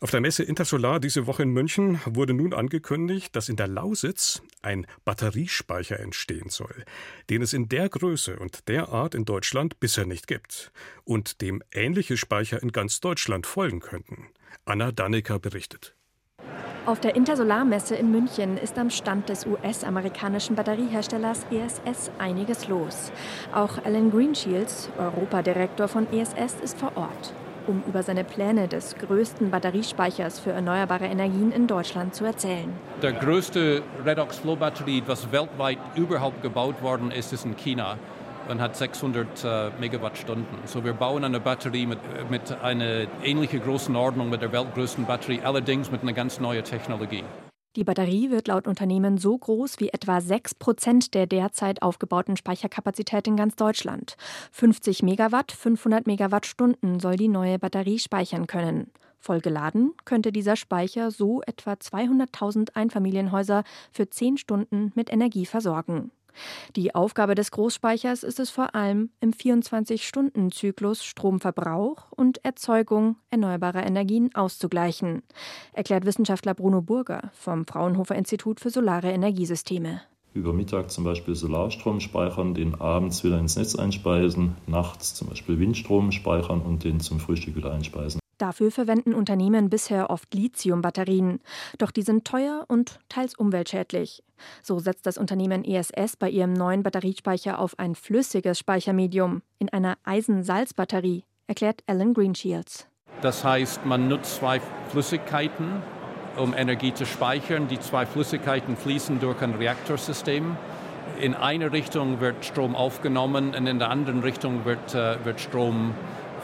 Auf 0.01 0.11
der 0.11 0.21
Messe 0.21 0.43
Intersolar 0.43 1.01
diese 1.01 1.27
Woche 1.27 1.43
in 1.43 1.51
München 1.51 2.01
wurde 2.05 2.35
nun 2.35 2.53
angekündigt, 2.53 3.35
dass 3.35 3.49
in 3.49 3.57
der 3.57 3.67
Lausitz 3.67 4.43
ein 4.61 4.87
Batteriespeicher 5.05 5.99
entstehen 5.99 6.51
soll, 6.51 6.85
den 7.31 7.41
es 7.41 7.55
in 7.55 7.69
der 7.69 7.89
Größe 7.89 8.39
und 8.39 8.69
der 8.69 8.91
Art 8.91 9.15
in 9.15 9.25
Deutschland 9.25 9.81
bisher 9.81 10.05
nicht 10.05 10.27
gibt 10.27 10.71
und 11.05 11.41
dem 11.41 11.63
ähnliche 11.73 12.19
Speicher 12.19 12.63
in 12.63 12.73
ganz 12.73 13.01
Deutschland 13.01 13.47
folgen 13.47 13.81
könnten. 13.81 14.27
Anna 14.67 14.93
Dannecker 14.93 15.39
berichtet. 15.39 15.95
Auf 16.85 17.01
der 17.01 17.17
Intersolarmesse 17.17 17.97
in 17.97 18.13
München 18.13 18.59
ist 18.59 18.79
am 18.79 18.91
Stand 18.91 19.29
des 19.29 19.45
US-amerikanischen 19.47 20.55
Batterieherstellers 20.55 21.47
ESS 21.51 22.13
einiges 22.19 22.69
los. 22.69 23.11
Auch 23.53 23.83
Alan 23.85 24.11
Greenshields, 24.11 24.91
Europadirektor 24.99 25.89
von 25.89 26.07
ESS, 26.13 26.61
ist 26.63 26.79
vor 26.79 26.97
Ort 26.97 27.35
um 27.67 27.83
über 27.87 28.03
seine 28.03 28.25
Pläne 28.25 28.69
des 28.69 28.97
größten 28.97 29.51
Batteriespeichers 29.51 30.39
für 30.39 30.51
erneuerbare 30.51 31.07
Energien 31.07 31.53
in 31.53 31.67
Deutschland 31.67 32.15
zu 32.15 32.25
erzählen. 32.25 32.73
Der 33.03 33.13
größte 33.13 33.83
Redox 34.05 34.39
Flow 34.39 34.57
Batterie, 34.57 35.03
was 35.07 35.31
weltweit 35.33 35.79
überhaupt 35.95 36.43
gebaut 36.43 36.83
worden 36.83 37.11
ist, 37.11 37.33
ist 37.33 37.45
in 37.45 37.57
China 37.57 37.97
und 38.49 38.61
hat 38.61 38.77
600 38.77 39.45
äh, 39.45 39.71
Megawattstunden. 39.81 40.59
So 40.67 40.85
wir 40.85 40.93
bauen 40.93 41.25
eine 41.25 41.41
Batterie 41.41 41.87
mit, 41.87 41.99
mit 42.31 42.53
einer 42.63 43.07
ähnlichen 43.23 43.63
Größenordnung 43.63 44.31
mit 44.31 44.43
der 44.43 44.53
weltgrößten 44.53 45.05
Batterie, 45.05 45.41
allerdings 45.43 45.91
mit 45.91 46.03
einer 46.03 46.13
ganz 46.13 46.41
neuen 46.41 46.65
Technologie. 46.65 47.25
Die 47.77 47.85
Batterie 47.85 48.31
wird 48.31 48.49
laut 48.49 48.67
Unternehmen 48.67 49.19
so 49.19 49.37
groß 49.37 49.81
wie 49.81 49.91
etwa 49.91 50.23
6 50.23 50.55
Prozent 50.55 51.13
der 51.13 51.27
derzeit 51.27 51.83
aufgebauten 51.83 52.39
Speicherkapazität 52.39 53.27
in 53.27 53.37
ganz 53.37 53.55
Deutschland. 53.55 54.17
50 54.53 55.03
Megawatt, 55.03 55.53
500 55.53 56.07
Megawattstunden 56.07 57.01
soll 57.01 57.17
die 57.17 57.29
neue 57.29 57.59
Batterie 57.59 57.99
speichern 57.99 58.47
können. 58.47 58.91
Vollgeladen 59.19 59.93
könnte 60.07 60.33
dieser 60.33 60.57
Speicher 60.57 61.11
so 61.11 61.43
etwa 61.43 61.73
200.000 61.73 62.75
Einfamilienhäuser 62.75 63.63
für 63.93 64.09
10 64.09 64.39
Stunden 64.39 64.93
mit 64.95 65.13
Energie 65.13 65.45
versorgen. 65.45 66.13
Die 66.77 66.95
Aufgabe 66.95 67.35
des 67.35 67.51
Großspeichers 67.51 68.23
ist 68.23 68.41
es 68.41 68.51
vor 68.51 68.75
allem, 68.75 69.11
im 69.21 69.33
24-Stunden-Zyklus 69.33 71.05
Stromverbrauch 71.05 72.13
und 72.13 72.45
Erzeugung 72.45 73.17
erneuerbarer 73.31 73.87
Energien 73.87 74.35
auszugleichen, 74.35 75.23
erklärt 75.73 76.05
Wissenschaftler 76.05 76.55
Bruno 76.55 76.83
Burger 76.83 77.31
vom 77.33 77.67
Fraunhofer 77.67 78.15
Institut 78.15 78.61
für 78.61 78.71
Solare 78.71 79.11
Energiesysteme 79.11 80.03
über 80.37 80.53
Mittag 80.53 80.91
zum 80.91 81.05
Beispiel 81.05 81.35
Solarstrom 81.35 81.99
speichern, 82.01 82.55
den 82.55 82.75
abends 82.75 83.25
wieder 83.25 83.39
ins 83.39 83.57
Netz 83.57 83.75
einspeisen, 83.75 84.57
nachts 84.67 85.15
zum 85.15 85.29
Beispiel 85.29 85.59
Windstrom 85.59 86.13
speichern 86.13 86.61
und 86.61 86.85
den 86.85 87.01
zum 87.01 87.19
Frühstück 87.19 87.57
wieder 87.57 87.73
einspeisen. 87.73 88.21
Dafür 88.39 88.71
verwenden 88.71 89.15
Unternehmen 89.15 89.71
bisher 89.71 90.11
oft 90.11 90.35
Lithiumbatterien. 90.35 91.41
Doch 91.79 91.91
die 91.91 92.03
sind 92.03 92.27
teuer 92.27 92.67
und 92.69 92.99
teils 93.09 93.35
umweltschädlich. 93.35 94.23
So 94.63 94.79
setzt 94.79 95.07
das 95.07 95.17
Unternehmen 95.17 95.65
ESS 95.65 96.17
bei 96.19 96.29
ihrem 96.29 96.53
neuen 96.53 96.83
Batteriespeicher 96.83 97.59
auf 97.59 97.79
ein 97.79 97.95
flüssiges 97.95 98.59
Speichermedium 98.59 99.41
in 99.59 99.71
einer 99.71 99.97
Eisensalzbatterie, 100.05 101.25
erklärt 101.47 101.83
Alan 101.87 102.13
Greenshields. 102.13 102.89
Das 103.23 103.43
heißt, 103.43 103.87
man 103.87 104.09
nutzt 104.09 104.37
zwei 104.37 104.61
Flüssigkeiten, 104.91 105.83
um 106.37 106.53
Energie 106.53 106.93
zu 106.93 107.07
speichern. 107.07 107.69
Die 107.69 107.81
zwei 107.81 108.05
Flüssigkeiten 108.05 108.77
fließen 108.77 109.19
durch 109.21 109.41
ein 109.41 109.55
Reaktorsystem. 109.55 110.57
In 111.19 111.35
eine 111.35 111.73
Richtung 111.73 112.21
wird 112.21 112.45
Strom 112.45 112.77
aufgenommen 112.77 113.55
und 113.55 113.67
in 113.67 113.79
der 113.79 113.89
anderen 113.89 114.21
Richtung 114.21 114.67
wird, 114.67 114.95
äh, 114.95 115.25
wird 115.25 115.41
Strom 115.41 115.95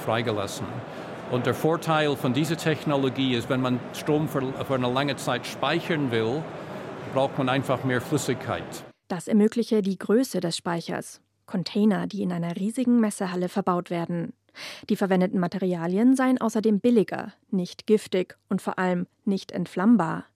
freigelassen. 0.03 0.67
Und 1.33 1.47
der 1.47 1.55
Vorteil 1.55 2.15
von 2.15 2.35
dieser 2.35 2.59
Technologie 2.59 3.35
ist, 3.35 3.49
wenn 3.49 3.63
man 3.63 3.81
Strom 3.95 4.29
für, 4.29 4.53
für 4.67 4.75
eine 4.75 4.93
lange 4.93 5.17
Zeit 5.17 5.47
speichern 5.47 6.11
will, 6.11 6.43
braucht 7.15 7.39
man 7.39 7.49
einfach 7.49 7.85
mehr 7.85 8.03
Flüssigkeit. 8.03 8.85
Das 9.09 9.29
ermögliche 9.29 9.81
die 9.81 9.97
Größe 9.97 10.41
des 10.41 10.59
Speichers. 10.59 11.23
Container, 11.47 12.07
die 12.07 12.21
in 12.21 12.33
einer 12.33 12.57
riesigen 12.57 13.01
Messehalle 13.01 13.49
verbaut 13.49 13.89
werden. 13.89 14.35
Die 14.91 14.97
verwendeten 14.97 15.41
Materialien 15.41 16.17
seien 16.17 16.39
außerdem 16.39 16.81
billiger, 16.81 17.33
nicht 17.51 17.87
giftig 17.87 18.37
und 18.51 18.61
vor 18.61 18.79
allem 18.79 19.07
nicht 19.25 19.53
entflammbar. 19.53 20.27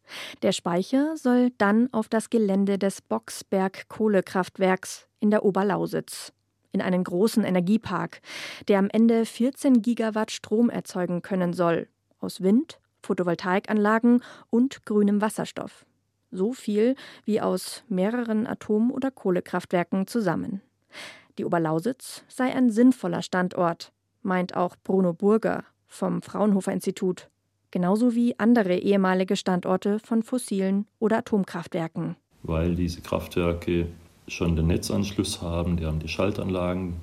Der 0.41 0.53
Speicher 0.53 1.15
soll 1.19 1.51
dann 1.59 1.91
auf 1.93 2.09
das 2.09 2.31
Gelände 2.31 2.79
des 2.79 3.03
Boxberg 3.03 3.91
Kohlekraftwerks 3.91 5.07
in 5.21 5.31
der 5.31 5.45
Oberlausitz 5.45 6.33
in 6.77 6.83
einen 6.83 7.05
großen 7.05 7.43
Energiepark, 7.43 8.21
der 8.69 8.79
am 8.79 8.89
Ende 8.93 9.25
14 9.25 9.81
Gigawatt 9.81 10.31
Strom 10.31 10.69
erzeugen 10.69 11.23
können 11.23 11.55
soll. 11.55 11.89
Aus 12.21 12.43
Wind, 12.43 12.79
Photovoltaikanlagen 13.03 14.23
und 14.51 14.85
grünem 14.85 15.23
Wasserstoff. 15.23 15.87
So 16.31 16.53
viel 16.53 16.95
wie 17.25 17.41
aus 17.41 17.83
mehreren 17.89 18.47
Atom- 18.47 18.91
oder 18.91 19.11
Kohlekraftwerken 19.11 20.07
zusammen. 20.07 20.61
Die 21.39 21.47
Oberlausitz 21.47 22.25
sei 22.29 22.55
ein 22.55 22.71
sinnvoller 22.71 23.23
Standort, 23.23 23.93
meint 24.23 24.55
auch 24.55 24.77
Bruno 24.85 25.15
Burger 25.15 25.65
vom 25.87 26.21
Fraunhofer 26.21 26.73
Institut, 26.73 27.31
genauso 27.71 28.15
wie 28.15 28.39
andere 28.39 28.77
ehemalige 28.77 29.37
Standorte 29.37 29.99
von 29.99 30.23
fossilen 30.23 30.87
oder 30.99 31.19
Atomkraftwerken. 31.19 32.17
Weil 32.43 32.75
diese 32.75 33.01
Kraftwerke 33.01 33.89
schon 34.29 34.57
den 34.57 34.67
Netzanschluss 34.67 35.43
haben, 35.43 35.77
die 35.77 35.87
haben 35.87 35.99
die 35.99 36.09
Schaltanlagen 36.09 36.95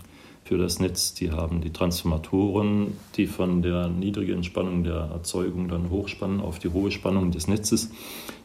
für 0.44 0.58
das 0.58 0.80
Netz, 0.80 1.13
die 1.13 1.32
haben 1.32 1.62
die 1.62 1.72
Transformatoren, 1.72 2.98
die 3.15 3.27
von 3.27 3.62
der 3.62 3.88
niedrigen 3.88 4.44
Spannung 4.44 4.84
der 4.84 5.10
Erzeugung 5.13 5.70
dann 5.70 5.89
hochspannen 5.89 6.42
auf 6.42 6.60
die 6.60 6.70
hohe 6.70 6.92
Spannung 6.92 7.32
des 7.32 7.48
Netzes. 7.48 7.92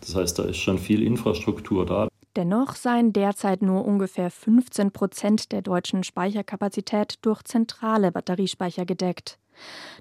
Das 0.01 0.15
heißt, 0.15 0.39
da 0.39 0.45
ist 0.45 0.59
schon 0.59 0.79
viel 0.79 1.03
Infrastruktur 1.03 1.87
da. 1.87 2.09
Dennoch 2.37 2.77
seien 2.77 3.13
derzeit 3.13 3.63
nur 3.63 3.85
ungefähr 3.85 4.31
15 4.31 4.93
Prozent 4.93 5.51
der 5.51 5.63
deutschen 5.63 6.05
Speicherkapazität 6.05 7.17
durch 7.23 7.43
zentrale 7.43 8.13
Batteriespeicher 8.13 8.87
gedeckt. 8.87 9.41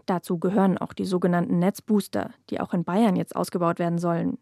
Dazu 0.05 0.37
gehören 0.37 0.77
auch 0.77 0.93
die 0.93 1.05
sogenannten 1.05 1.57
Netzbooster, 1.57 2.31
die 2.51 2.59
auch 2.59 2.75
in 2.75 2.83
Bayern 2.83 3.15
jetzt 3.15 3.35
ausgebaut 3.35 3.79
werden 3.79 3.97
sollen. 3.97 4.37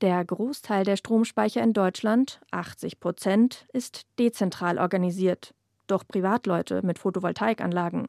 Der 0.00 0.24
Großteil 0.24 0.84
der 0.84 0.96
Stromspeicher 0.96 1.62
in 1.62 1.72
Deutschland, 1.72 2.40
80 2.50 3.00
Prozent, 3.00 3.66
ist 3.72 4.06
dezentral 4.18 4.78
organisiert, 4.78 5.54
durch 5.86 6.06
Privatleute 6.06 6.82
mit 6.84 6.98
Photovoltaikanlagen. 6.98 8.08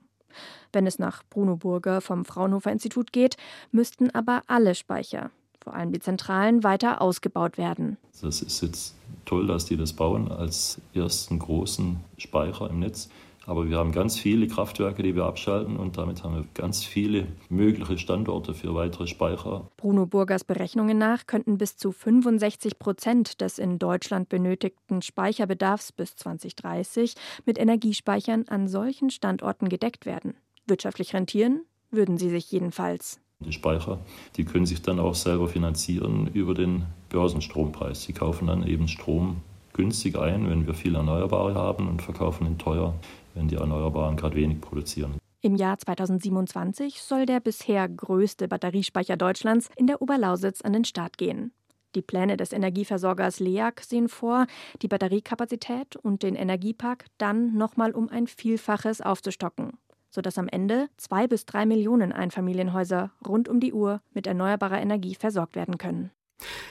Wenn 0.72 0.86
es 0.86 1.00
nach 1.00 1.24
Bruno 1.30 1.58
Burger 1.58 2.02
vom 2.02 2.26
Fraunhofer 2.26 2.72
Institut 2.72 3.12
geht, 3.12 3.38
müssten 3.72 4.12
aber 4.12 4.44
alle 4.48 4.76
Speicher, 4.76 5.32
vor 5.62 5.74
allem 5.74 5.92
die 5.92 6.00
zentralen, 6.00 6.64
weiter 6.64 7.02
ausgebaut 7.02 7.58
werden. 7.58 7.98
Das 8.22 8.42
ist 8.42 8.62
jetzt 8.62 8.96
toll, 9.26 9.48
dass 9.48 9.66
die 9.66 9.78
das 9.78 9.94
bauen 9.94 10.32
als 10.32 10.80
ersten 10.94 11.40
großen 11.40 12.00
Speicher 12.18 12.70
im 12.70 12.80
Netz. 12.80 13.10
Aber 13.50 13.68
wir 13.68 13.78
haben 13.78 13.92
ganz 13.92 14.20
viele 14.20 14.48
Kraftwerke, 14.48 15.02
die 15.02 15.16
wir 15.16 15.24
abschalten 15.24 15.76
und 15.78 15.98
damit 15.98 16.24
haben 16.24 16.36
wir 16.36 16.46
ganz 16.54 16.84
viele 16.86 17.26
mögliche 17.50 17.98
Standorte 17.98 18.54
für 18.54 18.76
weitere 18.76 19.08
Speicher. 19.08 19.72
Bruno 19.76 20.06
Burgers 20.06 20.44
Berechnungen 20.44 21.00
nach 21.00 21.26
könnten 21.26 21.58
bis 21.58 21.76
zu 21.76 21.92
65 21.92 22.78
Prozent 22.78 23.42
des 23.42 23.58
in 23.58 23.80
Deutschland 23.80 24.30
benötigten 24.30 25.02
Speicherbedarfs 25.02 25.92
bis 25.94 26.16
2030 26.16 27.16
mit 27.48 27.58
Energiespeichern 27.58 28.46
an 28.50 28.68
solchen 28.68 29.10
Standorten 29.10 29.68
gedeckt 29.68 30.06
werden. 30.06 30.36
Wirtschaftlich 30.68 31.16
rentieren 31.16 31.62
würden 31.90 32.20
sie 32.20 32.30
sich 32.30 32.52
jedenfalls. 32.52 33.20
Die 33.40 33.52
Speicher, 33.52 33.98
die 34.38 34.46
können 34.46 34.68
sich 34.68 34.84
dann 34.84 35.00
auch 35.00 35.16
selber 35.16 35.48
finanzieren 35.48 36.30
über 36.36 36.54
den 36.54 36.86
Börsenstrompreis. 37.10 38.04
Sie 38.04 38.14
kaufen 38.14 38.46
dann 38.46 38.62
eben 38.62 38.88
Strom 38.88 39.38
günstig 39.80 40.18
ein, 40.18 40.50
wenn 40.50 40.68
wir 40.68 40.74
viel 40.74 40.94
Erneuerbare 40.94 41.56
haben 41.56 41.88
und 41.88 42.02
verkaufen 42.02 42.46
ihn 42.46 42.58
teuer, 42.58 42.96
wenn 43.34 43.48
die 43.48 43.56
Erneuerbaren 43.56 44.16
gerade 44.16 44.36
wenig 44.36 44.62
produzieren. 44.62 45.18
Im 45.42 45.56
Jahr 45.56 45.78
2027 45.78 47.02
soll 47.02 47.26
der 47.26 47.40
bisher 47.40 47.88
größte 47.88 48.50
Batteriespeicher 48.50 49.16
Deutschlands 49.16 49.70
in 49.78 49.88
der 49.88 50.02
Oberlausitz 50.02 50.62
an 50.62 50.74
den 50.74 50.84
Start 50.84 51.18
gehen. 51.18 51.54
Die 51.96 52.02
Pläne 52.02 52.38
des 52.38 52.52
Energieversorgers 52.52 53.40
LEAG 53.40 53.82
sehen 53.82 54.10
vor, 54.10 54.46
die 54.82 54.88
Batteriekapazität 54.88 55.96
und 55.96 56.24
den 56.24 56.36
Energiepark 56.36 57.06
dann 57.18 57.56
nochmal 57.56 57.92
um 57.92 58.10
ein 58.10 58.28
Vielfaches 58.28 59.02
aufzustocken, 59.02 59.78
sodass 60.12 60.38
am 60.38 60.48
Ende 60.48 60.90
zwei 60.98 61.26
bis 61.26 61.46
drei 61.46 61.66
Millionen 61.66 62.12
Einfamilienhäuser 62.12 63.12
rund 63.26 63.50
um 63.50 63.60
die 63.60 63.74
Uhr 63.74 64.02
mit 64.14 64.28
erneuerbarer 64.28 64.80
Energie 64.80 65.16
versorgt 65.16 65.56
werden 65.56 65.78
können. 65.78 66.12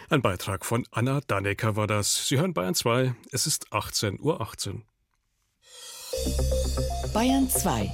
Ein 0.08 0.22
Beitrag 0.22 0.64
von 0.64 0.86
Anna 0.90 1.20
Dannecker 1.26 1.74
war 1.74 1.86
das. 1.86 2.28
Sie 2.28 2.38
hören 2.38 2.54
Bayern 2.54 2.74
2. 2.74 3.14
Es 3.32 3.46
ist 3.46 3.68
18.18 3.72 4.20
Uhr. 4.20 4.40
18. 4.40 4.84
Bayern 7.12 7.48
2. 7.48 7.90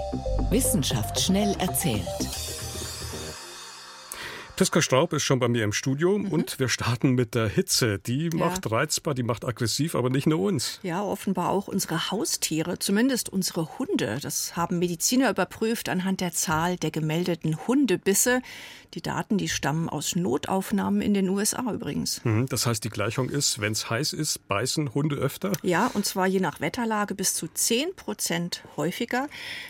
Wissenschaft 0.50 1.20
schnell 1.20 1.54
erzählt. 1.58 2.04
Priska 4.56 4.82
Straub 4.82 5.12
ist 5.12 5.24
schon 5.24 5.40
bei 5.40 5.48
mir 5.48 5.64
im 5.64 5.72
Studio 5.72 6.16
mhm. 6.16 6.28
und 6.28 6.60
wir 6.60 6.68
starten 6.68 7.12
mit 7.12 7.34
der 7.34 7.48
Hitze. 7.48 7.98
Die 7.98 8.30
ja. 8.32 8.38
macht 8.38 8.70
reizbar, 8.70 9.14
die 9.14 9.24
macht 9.24 9.44
aggressiv, 9.44 9.96
aber 9.96 10.10
nicht 10.10 10.26
nur 10.26 10.38
uns. 10.38 10.78
Ja, 10.82 11.02
offenbar 11.02 11.50
auch 11.50 11.66
unsere 11.66 12.12
Haustiere, 12.12 12.78
zumindest 12.78 13.28
unsere 13.28 13.78
Hunde. 13.78 14.18
Das 14.22 14.56
haben 14.56 14.78
Mediziner 14.78 15.30
überprüft 15.30 15.88
anhand 15.88 16.20
der 16.20 16.32
Zahl 16.32 16.76
der 16.76 16.92
gemeldeten 16.92 17.66
Hundebisse. 17.66 18.42
Die 18.94 19.02
Daten, 19.02 19.38
die 19.38 19.48
stammen 19.48 19.88
aus 19.88 20.14
Notaufnahmen 20.14 21.02
in 21.02 21.14
den 21.14 21.28
USA 21.28 21.72
übrigens. 21.72 22.24
Mhm, 22.24 22.46
das 22.46 22.64
heißt, 22.64 22.84
die 22.84 22.90
Gleichung 22.90 23.28
ist, 23.28 23.60
wenn 23.60 23.72
es 23.72 23.90
heiß 23.90 24.12
ist, 24.12 24.46
beißen 24.46 24.94
Hunde 24.94 25.16
öfter? 25.16 25.50
Ja, 25.62 25.90
und 25.94 26.06
zwar 26.06 26.28
je 26.28 26.38
nach 26.38 26.60
Wetterlage 26.60 27.16
bis 27.16 27.34
zu 27.34 27.48
10 27.48 27.96
Prozent 27.96 28.62
häufiger. 28.76 29.26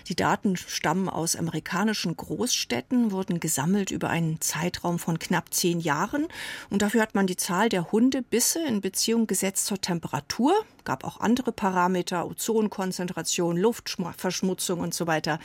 Die 0.09 0.15
Daten 0.15 0.59
stammen 0.59 1.09
aus 1.09 1.37
amerikanischen 1.37 2.19
Großstädten, 2.19 3.13
wurden 3.13 3.41
gesammelt 3.41 3.91
über 3.91 4.11
einen 4.11 4.43
Zeitraum 4.43 4.99
von 4.99 5.19
knapp 5.19 5.55
zehn 5.55 5.81
Jahren. 5.81 6.29
Und 6.69 6.83
dafür 6.83 7.01
hat 7.01 7.15
man 7.15 7.27
die 7.27 7.37
Zahl 7.37 7.71
der 7.71 7.93
Hundebisse 7.93 8.63
in 8.67 8.83
Beziehung 8.83 9.27
gesetzt 9.27 9.65
zur 9.65 9.81
Temperatur 9.81 10.55
gab 10.85 11.05
auch 11.05 11.21
andere 11.21 11.53
Parameter, 11.53 12.27
Ozonkonzentration, 12.27 13.57
Luftverschmutzung 13.57 14.81
und 14.81 14.95
so 14.95 15.07
weiter. 15.07 15.39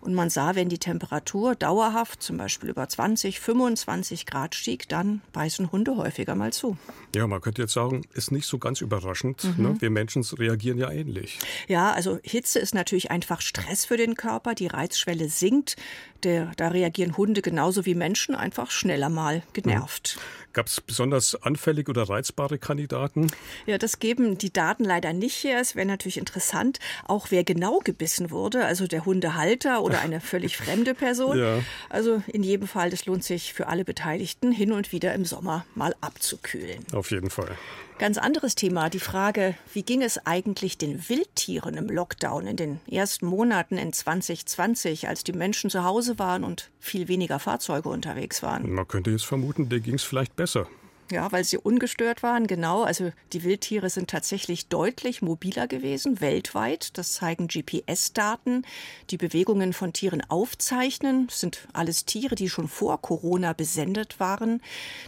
Und 0.00 0.14
man 0.14 0.30
sah, 0.30 0.54
wenn 0.54 0.68
die 0.68 0.78
Temperatur 0.78 1.54
dauerhaft, 1.54 2.22
zum 2.22 2.36
Beispiel 2.36 2.70
über 2.70 2.88
20, 2.88 3.40
25 3.40 4.26
Grad 4.26 4.54
stieg, 4.54 4.88
dann 4.88 5.22
beißen 5.32 5.72
Hunde 5.72 5.96
häufiger 5.96 6.34
mal 6.34 6.52
zu. 6.52 6.76
Ja, 7.14 7.26
man 7.26 7.40
könnte 7.40 7.62
jetzt 7.62 7.72
sagen, 7.72 8.02
ist 8.12 8.30
nicht 8.30 8.46
so 8.46 8.58
ganz 8.58 8.80
überraschend. 8.80 9.44
Mhm. 9.58 9.64
Ne? 9.64 9.76
Wir 9.80 9.90
Menschen 9.90 10.22
reagieren 10.22 10.78
ja 10.78 10.90
ähnlich. 10.90 11.38
Ja, 11.66 11.92
also 11.92 12.18
Hitze 12.22 12.58
ist 12.58 12.74
natürlich 12.74 13.10
einfach 13.10 13.40
Stress 13.40 13.84
für 13.84 13.96
den 13.96 14.14
Körper. 14.14 14.54
Die 14.54 14.66
Reizschwelle 14.66 15.28
sinkt. 15.28 15.76
Der, 16.24 16.50
da 16.56 16.68
reagieren 16.68 17.16
Hunde 17.16 17.42
genauso 17.42 17.86
wie 17.86 17.94
Menschen 17.94 18.34
einfach 18.34 18.72
schneller 18.72 19.08
mal 19.08 19.44
genervt. 19.52 20.16
Mhm. 20.16 20.52
Gab 20.52 20.66
es 20.66 20.80
besonders 20.80 21.40
anfällig 21.40 21.88
oder 21.88 22.08
reizbare 22.08 22.58
Kandidaten? 22.58 23.28
Ja, 23.66 23.78
das 23.78 24.00
geben 24.00 24.38
die 24.38 24.52
Daten 24.52 24.77
Daten 24.78 24.84
leider 24.84 25.12
nicht 25.12 25.42
her. 25.44 25.60
Es 25.60 25.74
wäre 25.74 25.86
natürlich 25.86 26.18
interessant, 26.18 26.78
auch 27.06 27.30
wer 27.30 27.44
genau 27.44 27.80
gebissen 27.80 28.30
wurde, 28.30 28.64
also 28.64 28.86
der 28.86 29.04
Hundehalter 29.04 29.82
oder 29.82 30.00
eine 30.00 30.20
völlig 30.20 30.56
fremde 30.56 30.94
Person. 30.94 31.38
Ja. 31.38 31.60
Also 31.88 32.22
in 32.28 32.42
jedem 32.42 32.68
Fall, 32.68 32.90
das 32.90 33.06
lohnt 33.06 33.24
sich 33.24 33.52
für 33.52 33.66
alle 33.66 33.84
Beteiligten, 33.84 34.52
hin 34.52 34.72
und 34.72 34.92
wieder 34.92 35.14
im 35.14 35.24
Sommer 35.24 35.64
mal 35.74 35.94
abzukühlen. 36.00 36.84
Auf 36.92 37.10
jeden 37.10 37.30
Fall. 37.30 37.56
Ganz 37.98 38.16
anderes 38.16 38.54
Thema, 38.54 38.90
die 38.90 39.00
Frage, 39.00 39.56
wie 39.74 39.82
ging 39.82 40.02
es 40.02 40.24
eigentlich 40.24 40.78
den 40.78 41.08
Wildtieren 41.08 41.74
im 41.74 41.88
Lockdown 41.88 42.46
in 42.46 42.56
den 42.56 42.80
ersten 42.88 43.26
Monaten 43.26 43.76
in 43.76 43.92
2020, 43.92 45.08
als 45.08 45.24
die 45.24 45.32
Menschen 45.32 45.68
zu 45.68 45.82
Hause 45.82 46.16
waren 46.20 46.44
und 46.44 46.70
viel 46.78 47.08
weniger 47.08 47.40
Fahrzeuge 47.40 47.88
unterwegs 47.88 48.40
waren? 48.44 48.70
Man 48.70 48.86
könnte 48.86 49.10
jetzt 49.10 49.26
vermuten, 49.26 49.68
der 49.68 49.80
ging 49.80 49.94
es 49.94 50.04
vielleicht 50.04 50.36
besser. 50.36 50.68
Ja, 51.10 51.32
weil 51.32 51.44
sie 51.44 51.56
ungestört 51.56 52.22
waren, 52.22 52.46
genau. 52.46 52.82
Also 52.82 53.12
die 53.32 53.42
Wildtiere 53.42 53.88
sind 53.88 54.10
tatsächlich 54.10 54.68
deutlich 54.68 55.22
mobiler 55.22 55.66
gewesen, 55.66 56.20
weltweit. 56.20 56.98
Das 56.98 57.14
zeigen 57.14 57.48
GPS-Daten, 57.48 58.64
die 59.10 59.16
Bewegungen 59.16 59.72
von 59.72 59.92
Tieren 59.92 60.22
aufzeichnen. 60.28 61.26
Das 61.28 61.40
sind 61.40 61.66
alles 61.72 62.04
Tiere, 62.04 62.34
die 62.34 62.50
schon 62.50 62.68
vor 62.68 63.00
Corona 63.00 63.54
besendet 63.54 64.20
waren. 64.20 64.60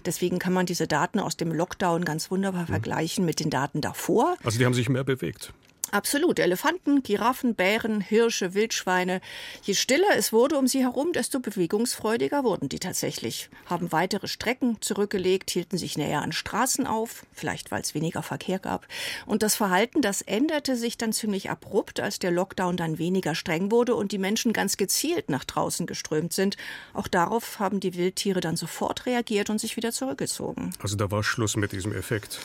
Deswegen 0.06 0.38
kann 0.38 0.54
man 0.54 0.66
diese 0.66 0.86
Daten 0.86 1.20
aus 1.20 1.36
dem 1.36 1.52
Lockdown 1.52 2.04
ganz 2.04 2.30
wunderbar 2.30 2.62
mhm. 2.62 2.68
vergleichen 2.68 3.24
mit 3.24 3.40
den 3.40 3.50
Daten 3.50 3.80
davor. 3.80 4.36
Also 4.42 4.58
die 4.58 4.64
haben 4.64 4.74
sich 4.74 4.88
mehr 4.88 5.04
bewegt. 5.04 5.52
Absolut. 5.90 6.38
Elefanten, 6.38 7.02
Giraffen, 7.02 7.54
Bären, 7.54 8.00
Hirsche, 8.00 8.54
Wildschweine. 8.54 9.20
Je 9.62 9.74
stiller 9.74 10.16
es 10.16 10.32
wurde 10.32 10.56
um 10.56 10.66
sie 10.66 10.82
herum, 10.82 11.12
desto 11.12 11.40
bewegungsfreudiger 11.40 12.44
wurden 12.44 12.68
die 12.68 12.78
tatsächlich. 12.78 13.50
Haben 13.66 13.90
weitere 13.92 14.28
Strecken 14.28 14.80
zurückgelegt, 14.80 15.50
hielten 15.50 15.78
sich 15.78 15.98
näher 15.98 16.22
an 16.22 16.32
Straßen 16.32 16.86
auf, 16.86 17.24
vielleicht 17.32 17.70
weil 17.70 17.82
es 17.82 17.94
weniger 17.94 18.22
Verkehr 18.22 18.58
gab. 18.58 18.86
Und 19.26 19.42
das 19.42 19.56
Verhalten, 19.56 20.00
das 20.00 20.22
änderte 20.22 20.76
sich 20.76 20.96
dann 20.96 21.12
ziemlich 21.12 21.50
abrupt, 21.50 21.98
als 22.00 22.18
der 22.18 22.30
Lockdown 22.30 22.76
dann 22.76 22.98
weniger 22.98 23.34
streng 23.34 23.70
wurde 23.70 23.94
und 23.94 24.12
die 24.12 24.18
Menschen 24.18 24.52
ganz 24.52 24.76
gezielt 24.76 25.28
nach 25.28 25.44
draußen 25.44 25.86
geströmt 25.86 26.32
sind. 26.32 26.56
Auch 26.94 27.08
darauf 27.08 27.58
haben 27.58 27.80
die 27.80 27.94
Wildtiere 27.94 28.40
dann 28.40 28.56
sofort 28.56 29.06
reagiert 29.06 29.50
und 29.50 29.60
sich 29.60 29.76
wieder 29.76 29.92
zurückgezogen. 29.92 30.72
Also 30.80 30.96
da 30.96 31.10
war 31.10 31.24
Schluss 31.24 31.56
mit 31.56 31.72
diesem 31.72 31.92
Effekt. 31.92 32.38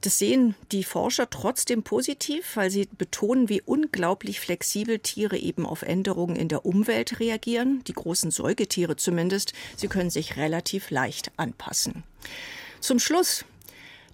Das 0.00 0.18
sehen 0.18 0.54
die 0.72 0.84
Forscher 0.84 1.30
trotzdem 1.30 1.82
positiv, 1.82 2.56
weil 2.56 2.70
sie 2.70 2.85
betonen, 2.98 3.48
wie 3.48 3.62
unglaublich 3.62 4.40
flexibel 4.40 4.98
Tiere 4.98 5.36
eben 5.36 5.66
auf 5.66 5.82
Änderungen 5.82 6.36
in 6.36 6.48
der 6.48 6.64
Umwelt 6.64 7.20
reagieren, 7.20 7.82
die 7.86 7.92
großen 7.92 8.30
Säugetiere 8.30 8.96
zumindest. 8.96 9.52
Sie 9.76 9.88
können 9.88 10.10
sich 10.10 10.36
relativ 10.36 10.90
leicht 10.90 11.30
anpassen. 11.36 12.04
Zum 12.80 12.98
Schluss 12.98 13.44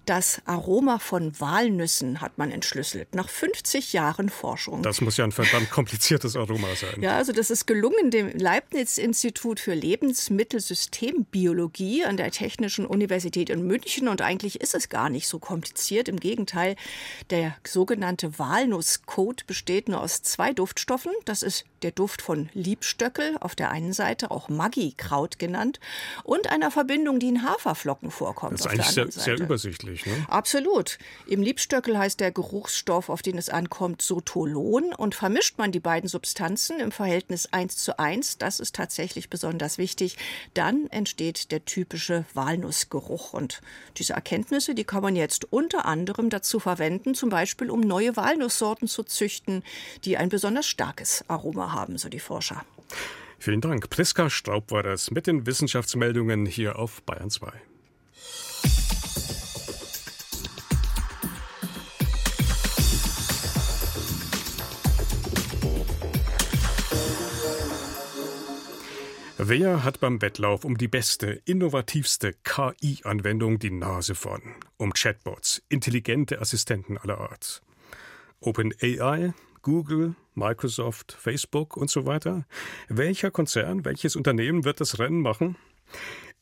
das 0.05 0.41
Aroma 0.45 0.99
von 0.99 1.39
Walnüssen 1.39 2.21
hat 2.21 2.37
man 2.37 2.51
entschlüsselt, 2.51 3.15
nach 3.15 3.29
50 3.29 3.93
Jahren 3.93 4.29
Forschung. 4.29 4.83
Das 4.83 5.01
muss 5.01 5.17
ja 5.17 5.23
ein 5.23 5.31
verdammt 5.31 5.71
kompliziertes 5.71 6.35
Aroma 6.35 6.67
sein. 6.75 7.01
Ja, 7.01 7.17
also 7.17 7.31
das 7.31 7.49
ist 7.49 7.65
gelungen 7.67 8.11
dem 8.11 8.37
Leibniz-Institut 8.37 9.59
für 9.59 9.73
Lebensmittelsystembiologie 9.73 12.05
an 12.05 12.17
der 12.17 12.29
Technischen 12.31 12.85
Universität 12.85 13.49
in 13.49 13.65
München. 13.65 14.09
Und 14.09 14.21
eigentlich 14.21 14.61
ist 14.61 14.75
es 14.75 14.89
gar 14.89 15.09
nicht 15.09 15.27
so 15.27 15.39
kompliziert. 15.39 16.07
Im 16.09 16.19
Gegenteil, 16.19 16.75
der 17.29 17.55
sogenannte 17.65 18.37
Walnusscode 18.37 19.47
besteht 19.47 19.87
nur 19.87 20.01
aus 20.01 20.21
zwei 20.21 20.51
Duftstoffen. 20.53 21.13
Das 21.25 21.43
ist 21.43 21.63
der 21.83 21.91
Duft 21.91 22.21
von 22.21 22.49
Liebstöckel 22.53 23.37
auf 23.39 23.55
der 23.55 23.69
einen 23.71 23.93
Seite, 23.93 24.31
auch 24.31 24.49
Maggi-Kraut 24.49 25.37
genannt, 25.37 25.79
und 26.23 26.49
einer 26.49 26.71
Verbindung, 26.71 27.19
die 27.19 27.27
in 27.27 27.43
Haferflocken 27.43 28.09
vorkommt. 28.09 28.53
Das 28.53 28.61
ist 28.61 28.67
eigentlich 28.67 28.87
sehr, 28.87 29.11
sehr, 29.11 29.39
übersichtlich. 29.39 30.05
Ne? 30.05 30.25
Absolut. 30.29 30.97
Im 31.27 31.41
Liebstöckel 31.41 31.97
heißt 31.97 32.19
der 32.19 32.31
Geruchsstoff, 32.31 33.09
auf 33.09 33.21
den 33.21 33.37
es 33.37 33.49
ankommt, 33.49 34.01
Sotolon. 34.01 34.93
Und 34.93 35.15
vermischt 35.15 35.57
man 35.57 35.71
die 35.71 35.79
beiden 35.79 36.07
Substanzen 36.07 36.79
im 36.79 36.91
Verhältnis 36.91 37.49
1 37.51 37.77
zu 37.77 37.99
1, 37.99 38.37
das 38.37 38.59
ist 38.59 38.75
tatsächlich 38.75 39.29
besonders 39.29 39.77
wichtig, 39.77 40.17
dann 40.53 40.87
entsteht 40.87 41.51
der 41.51 41.65
typische 41.65 42.25
Walnussgeruch. 42.33 43.33
Und 43.33 43.61
diese 43.97 44.13
Erkenntnisse, 44.13 44.73
die 44.73 44.85
kann 44.85 45.03
man 45.03 45.15
jetzt 45.15 45.51
unter 45.51 45.85
anderem 45.85 46.29
dazu 46.29 46.59
verwenden, 46.59 47.13
zum 47.13 47.29
Beispiel 47.29 47.69
um 47.69 47.81
neue 47.81 48.15
Walnusssorten 48.15 48.87
zu 48.87 49.03
züchten, 49.03 49.63
die 50.05 50.17
ein 50.17 50.29
besonders 50.29 50.65
starkes 50.65 51.25
Aroma 51.27 51.71
haben 51.71 51.72
haben, 51.73 51.97
so 51.97 52.09
die 52.09 52.19
Forscher. 52.19 52.63
Vielen 53.39 53.61
Dank. 53.61 53.89
Priska 53.89 54.29
Straub 54.29 54.71
war 54.71 54.83
das 54.83 55.11
mit 55.11 55.27
den 55.27 55.45
Wissenschaftsmeldungen 55.45 56.45
hier 56.45 56.79
auf 56.79 57.03
Bayern 57.03 57.29
2. 57.29 57.51
Wer 69.45 69.83
hat 69.83 69.99
beim 69.99 70.21
Wettlauf 70.21 70.63
um 70.63 70.77
die 70.77 70.87
beste, 70.87 71.41
innovativste 71.43 72.33
KI-Anwendung 72.45 73.59
die 73.59 73.71
Nase 73.71 74.15
vorn? 74.15 74.55
Um 74.77 74.93
Chatbots, 74.93 75.61
intelligente 75.67 76.39
Assistenten 76.39 76.97
aller 76.97 77.17
Art. 77.17 77.61
OpenAI, 78.39 79.33
Google, 79.63 80.15
Microsoft, 80.35 81.13
Facebook 81.13 81.75
und 81.75 81.89
so 81.89 82.05
weiter. 82.05 82.45
Welcher 82.87 83.31
Konzern, 83.31 83.83
welches 83.83 84.15
Unternehmen 84.15 84.63
wird 84.63 84.79
das 84.79 84.99
Rennen 84.99 85.21
machen? 85.21 85.55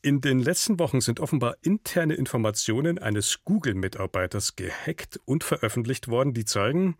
In 0.02 0.20
den 0.20 0.40
letzten 0.40 0.78
Wochen 0.78 1.00
sind 1.00 1.20
offenbar 1.20 1.56
interne 1.62 2.14
Informationen 2.14 2.98
eines 2.98 3.44
Google-Mitarbeiters 3.44 4.56
gehackt 4.56 5.20
und 5.24 5.44
veröffentlicht 5.44 6.08
worden, 6.08 6.34
die 6.34 6.44
zeigen, 6.44 6.96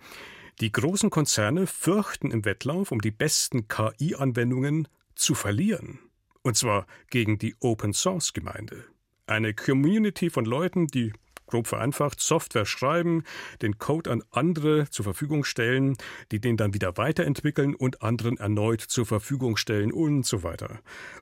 die 0.61 0.71
großen 0.71 1.11
Konzerne 1.11 1.67
fürchten 1.67 2.31
im 2.31 2.45
Wettlauf 2.45 2.93
um 2.93 3.01
die 3.01 3.11
besten 3.11 3.67
KI-Anwendungen 3.69 4.87
zu 5.17 5.35
verlieren. 5.35 5.99
Und 6.43 6.57
zwar 6.57 6.87
gegen 7.11 7.39
die 7.39 7.57
Open-Source-Gemeinde. 7.61 8.85
Eine 9.27 9.55
Community 9.55 10.31
von 10.31 10.45
Leuten, 10.45 10.87
die 10.87 11.13
grob 11.47 11.67
vereinfacht, 11.67 12.21
Software 12.21 12.67
schreiben, 12.67 13.25
den 13.61 13.79
Code 13.79 14.11
an 14.11 14.23
andere 14.31 14.89
zur 14.91 15.05
Verfügung 15.05 15.45
stellen, 15.45 15.97
die 16.31 16.41
den 16.41 16.57
dann 16.57 16.75
wieder 16.75 16.97
weiterentwickeln 16.97 17.75
und 17.75 18.03
anderen 18.03 18.39
erneut 18.39 18.81
zur 18.81 19.07
Verfügung 19.07 19.57
stellen 19.57 19.93
und 19.93 20.25
so 20.25 20.43
weiter. 20.43 20.81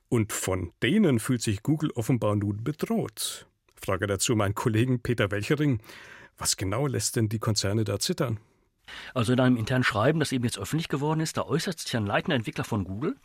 Und 0.09 0.33
von 0.33 0.73
denen 0.83 1.19
fühlt 1.19 1.43
sich 1.43 1.63
Google 1.63 1.91
offenbar 1.93 2.37
nun 2.37 2.63
bedroht. 2.63 3.47
Frage 3.75 4.07
dazu 4.07 4.37
meinen 4.37 4.55
Kollegen 4.55 5.01
Peter 5.01 5.31
Welchering. 5.31 5.81
Was 6.39 6.57
genau 6.57 6.87
lässt 6.87 7.17
denn 7.17 7.29
die 7.29 7.39
Konzerne 7.39 7.85
da 7.85 7.99
zittern? 7.99 8.39
Also 9.15 9.33
in 9.33 9.41
einem 9.41 9.57
internen 9.57 9.85
Schreiben, 9.85 10.21
das 10.21 10.33
eben 10.33 10.45
jetzt 10.45 10.59
öffentlich 10.59 10.89
geworden 10.89 11.21
ist, 11.21 11.37
da 11.37 11.43
äußert 11.43 11.79
sich 11.79 11.97
ein 11.97 12.07
leitender 12.07 12.37
Entwickler 12.37 12.65
von 12.65 12.85
Google 12.85 13.17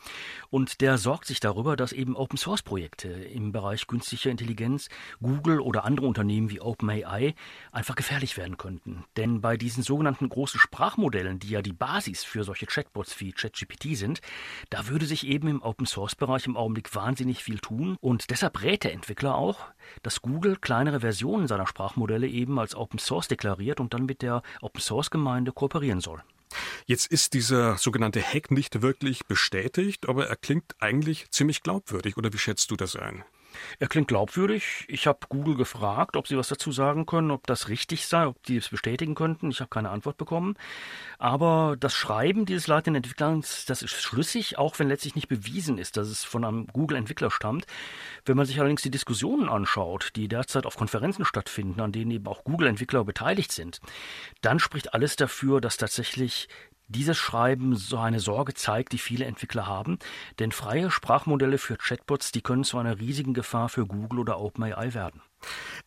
und 0.50 0.82
der 0.82 0.98
sorgt 0.98 1.26
sich 1.26 1.40
darüber, 1.40 1.76
dass 1.76 1.92
eben 1.92 2.16
Open 2.16 2.38
Source 2.38 2.62
Projekte 2.62 3.10
im 3.10 3.52
Bereich 3.52 3.88
künstlicher 3.88 4.32
Intelligenz 4.32 4.90
Google 5.22 5.60
oder 5.60 5.86
andere 5.86 6.08
Unternehmen 6.08 6.50
wie 6.50 6.62
OpenAI 6.62 7.36
einfach 7.72 7.96
gefährlich 7.96 8.38
werden 8.38 8.58
könnten. 8.58 9.06
Denn 9.18 9.42
bei 9.42 9.58
diesen 9.58 9.84
sogenannten 9.84 10.30
großen 10.30 10.60
Sprachmodellen, 10.60 11.40
die 11.40 11.50
ja 11.50 11.62
die 11.62 11.74
Basis 11.74 12.24
für 12.24 12.44
solche 12.44 12.66
Chatbots 12.66 13.20
wie 13.20 13.32
ChatGPT 13.32 13.96
sind, 13.96 14.22
da 14.70 14.88
würde 14.88 15.06
sich 15.06 15.28
eben 15.28 15.48
im 15.48 15.62
Open 15.62 15.86
Source 15.86 16.16
Bereich 16.16 16.46
im 16.46 16.58
Augenblick 16.58 16.94
wahnsinnig 16.96 17.44
viel 17.44 17.60
tun 17.60 17.98
und 18.02 18.30
deshalb 18.30 18.62
rät 18.62 18.84
der 18.84 18.94
Entwickler 18.94 19.36
auch, 19.36 19.60
dass 20.04 20.22
Google 20.22 20.56
kleinere 20.56 21.00
Versionen 21.00 21.48
seiner 21.48 21.68
Sprachmodelle 21.68 22.28
eben 22.28 22.60
als 22.60 22.76
Open 22.76 23.00
Source 23.00 23.28
deklariert 23.28 23.80
und 23.80 23.94
dann 23.94 24.06
mit 24.06 24.22
der 24.22 24.42
Open 24.62 24.82
Source 24.82 25.12
Gemeinde 25.12 25.52
kooperieren 25.56 26.02
soll. 26.02 26.22
Jetzt 26.86 27.08
ist 27.08 27.34
dieser 27.34 27.78
sogenannte 27.78 28.22
Hack 28.22 28.52
nicht 28.52 28.82
wirklich 28.82 29.26
bestätigt, 29.26 30.08
aber 30.08 30.28
er 30.28 30.36
klingt 30.36 30.76
eigentlich 30.80 31.30
ziemlich 31.32 31.64
glaubwürdig. 31.64 32.18
Oder 32.18 32.32
wie 32.32 32.38
schätzt 32.38 32.70
du 32.72 32.76
das 32.76 32.96
ein? 32.96 33.24
Er 33.80 33.88
klingt 33.88 34.08
glaubwürdig. 34.08 34.86
Ich 34.88 35.08
habe 35.08 35.20
Google 35.30 35.56
gefragt, 35.56 36.16
ob 36.16 36.28
sie 36.28 36.38
was 36.38 36.48
dazu 36.48 36.72
sagen 36.72 37.06
können, 37.06 37.32
ob 37.32 37.48
das 37.48 37.70
richtig 37.70 38.08
sei, 38.08 38.28
ob 38.28 38.42
die 38.44 38.58
es 38.58 38.70
bestätigen 38.70 39.16
könnten. 39.16 39.52
Ich 39.52 39.60
habe 39.60 39.70
keine 39.70 39.90
Antwort 39.90 40.18
bekommen. 40.18 40.56
Aber 41.18 41.76
das 41.80 41.94
Schreiben 41.94 42.46
dieses 42.46 42.68
leitenden 42.68 43.04
Entwicklers, 43.04 43.66
das 43.66 43.82
ist 43.82 44.02
schlüssig, 44.02 44.58
auch 44.58 44.80
wenn 44.80 44.88
letztlich 44.88 45.16
nicht 45.16 45.28
bewiesen 45.28 45.78
ist, 45.78 45.98
dass 45.98 46.08
es 46.08 46.24
von 46.24 46.44
einem 46.44 46.68
Google-Entwickler 46.68 47.32
stammt. 47.32 47.66
Wenn 48.26 48.38
man 48.38 48.46
sich 48.46 48.60
allerdings 48.60 48.82
die 48.82 48.92
Diskussionen 48.92 49.50
anschaut, 49.50 50.12
die 50.16 50.28
derzeit 50.28 50.66
auf 50.66 50.78
Konferenzen 50.78 51.26
stattfinden, 51.26 51.82
an 51.82 51.92
denen 51.92 52.12
eben 52.12 52.28
auch 52.28 52.44
Google-Entwickler 52.44 53.04
beteiligt 53.04 53.52
sind, 53.52 53.80
dann 54.42 54.60
spricht 54.60 54.94
alles 54.94 55.16
dafür, 55.16 55.62
dass 55.62 55.78
tatsächlich 55.78 56.48
dieses 56.88 57.18
Schreiben 57.18 57.76
so 57.76 57.98
eine 57.98 58.20
Sorge 58.20 58.54
zeigt, 58.54 58.94
die 58.94 58.98
viele 58.98 59.26
Entwickler 59.26 59.68
haben, 59.68 60.00
denn 60.40 60.52
freie 60.52 60.92
Sprachmodelle 60.92 61.58
für 61.58 61.78
Chatbots, 61.78 62.32
die 62.32 62.42
können 62.42 62.64
zu 62.64 62.78
einer 62.78 63.00
riesigen 63.00 63.34
Gefahr 63.34 63.70
für 63.70 63.86
Google 63.86 64.20
oder 64.20 64.40
OpenAI 64.40 64.94
werden. 64.94 65.22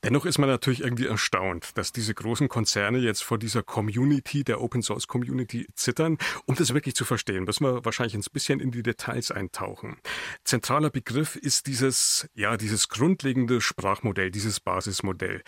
Dennoch 0.05 0.27
ist 0.27 0.38
man 0.38 0.49
natürlich 0.49 0.83
irgendwie 0.83 1.07
erstaunt, 1.07 1.77
dass 1.77 1.92
diese 1.92 2.14
großen 2.14 2.49
Konzerne 2.49 2.99
jetzt 2.99 3.25
vor 3.25 3.38
dieser 3.38 3.62
Community, 3.62 4.44
der 4.44 4.61
Open 4.61 4.83
Source 4.83 5.07
Community 5.07 5.66
zittern. 5.75 6.18
Um 6.47 6.55
das 6.55 6.75
wirklich 6.75 6.94
zu 6.94 7.05
verstehen, 7.05 7.44
müssen 7.44 7.64
wir 7.64 7.85
wahrscheinlich 7.85 8.14
ein 8.14 8.23
bisschen 8.33 8.61
in 8.61 8.71
die 8.71 8.83
Details 8.83 9.31
eintauchen. 9.31 9.97
Zentraler 10.44 10.90
Begriff 10.90 11.37
ist 11.37 11.66
dieses, 11.66 12.29
ja, 12.35 12.57
dieses 12.57 12.88
grundlegende 12.88 13.61
Sprachmodell, 13.61 14.31
dieses 14.31 14.61
Basismodell. 14.61 15.42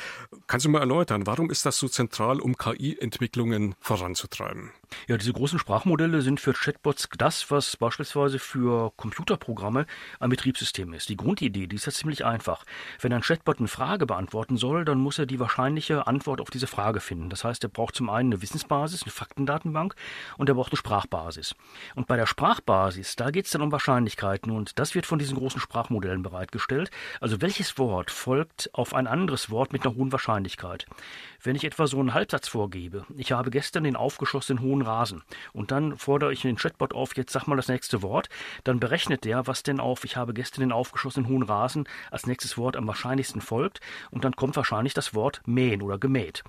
Kannst 0.46 0.66
du 0.66 0.70
mal 0.70 0.80
erläutern, 0.80 1.26
warum 1.26 1.50
ist 1.50 1.66
das 1.66 1.78
so 1.78 1.88
zentral, 1.88 2.40
um 2.40 2.56
KI-Entwicklungen 2.56 3.74
voranzutreiben? 3.80 4.72
Ja, 5.06 5.16
diese 5.16 5.32
großen 5.32 5.58
Sprachmodelle 5.58 6.22
sind 6.22 6.40
für 6.40 6.52
Chatbots 6.52 7.08
das, 7.16 7.50
was 7.50 7.76
beispielsweise 7.76 8.38
für 8.38 8.92
Computerprogramme 8.96 9.86
ein 10.18 10.30
Betriebssystem 10.30 10.92
ist. 10.92 11.08
Die 11.08 11.16
Grundidee, 11.16 11.66
die 11.66 11.76
ist 11.76 11.86
ja 11.86 11.92
ziemlich 11.92 12.24
einfach. 12.24 12.64
Wenn 13.00 13.12
ein 13.12 13.22
Chatbot 13.22 13.58
eine 13.58 13.68
Frage 13.68 13.99
beantworten 14.06 14.56
soll, 14.56 14.84
dann 14.84 14.98
muss 14.98 15.18
er 15.18 15.26
die 15.26 15.40
wahrscheinliche 15.40 16.06
Antwort 16.06 16.40
auf 16.40 16.50
diese 16.50 16.66
Frage 16.66 17.00
finden. 17.00 17.30
Das 17.30 17.44
heißt, 17.44 17.62
er 17.64 17.70
braucht 17.70 17.94
zum 17.94 18.10
einen 18.10 18.32
eine 18.32 18.42
Wissensbasis, 18.42 19.02
eine 19.02 19.12
Faktendatenbank 19.12 19.94
und 20.38 20.48
er 20.48 20.54
braucht 20.54 20.72
eine 20.72 20.78
Sprachbasis. 20.78 21.54
Und 21.94 22.06
bei 22.06 22.16
der 22.16 22.26
Sprachbasis, 22.26 23.16
da 23.16 23.30
geht 23.30 23.46
es 23.46 23.52
dann 23.52 23.62
um 23.62 23.72
Wahrscheinlichkeiten 23.72 24.52
und 24.52 24.78
das 24.78 24.94
wird 24.94 25.06
von 25.06 25.18
diesen 25.18 25.36
großen 25.36 25.60
Sprachmodellen 25.60 26.22
bereitgestellt. 26.22 26.90
Also 27.20 27.40
welches 27.40 27.78
Wort 27.78 28.10
folgt 28.10 28.70
auf 28.72 28.94
ein 28.94 29.06
anderes 29.06 29.50
Wort 29.50 29.72
mit 29.72 29.84
einer 29.84 29.94
hohen 29.94 30.12
Wahrscheinlichkeit? 30.12 30.86
Wenn 31.42 31.56
ich 31.56 31.64
etwa 31.64 31.86
so 31.86 31.98
einen 31.98 32.12
Halbsatz 32.12 32.48
vorgebe, 32.48 33.06
ich 33.16 33.32
habe 33.32 33.50
gestern 33.50 33.84
den 33.84 33.96
aufgeschossenen 33.96 34.62
hohen 34.62 34.82
Rasen 34.82 35.22
und 35.52 35.70
dann 35.70 35.96
fordere 35.96 36.32
ich 36.32 36.42
den 36.42 36.56
Chatbot 36.56 36.92
auf, 36.92 37.16
jetzt 37.16 37.32
sag 37.32 37.46
mal 37.46 37.56
das 37.56 37.68
nächste 37.68 38.02
Wort, 38.02 38.28
dann 38.64 38.78
berechnet 38.78 39.24
der, 39.24 39.46
was 39.46 39.62
denn 39.62 39.80
auf, 39.80 40.04
ich 40.04 40.16
habe 40.16 40.34
gestern 40.34 40.60
den 40.60 40.72
aufgeschossenen 40.72 41.28
hohen 41.30 41.42
Rasen 41.42 41.88
als 42.10 42.26
nächstes 42.26 42.58
Wort 42.58 42.76
am 42.76 42.86
wahrscheinlichsten 42.86 43.40
folgt 43.40 43.80
und 44.10 44.24
dann 44.24 44.36
kommt 44.36 44.56
wahrscheinlich 44.56 44.94
das 44.94 45.14
Wort 45.14 45.42
mähen 45.46 45.82
oder 45.82 45.98
gemäht. 45.98 46.42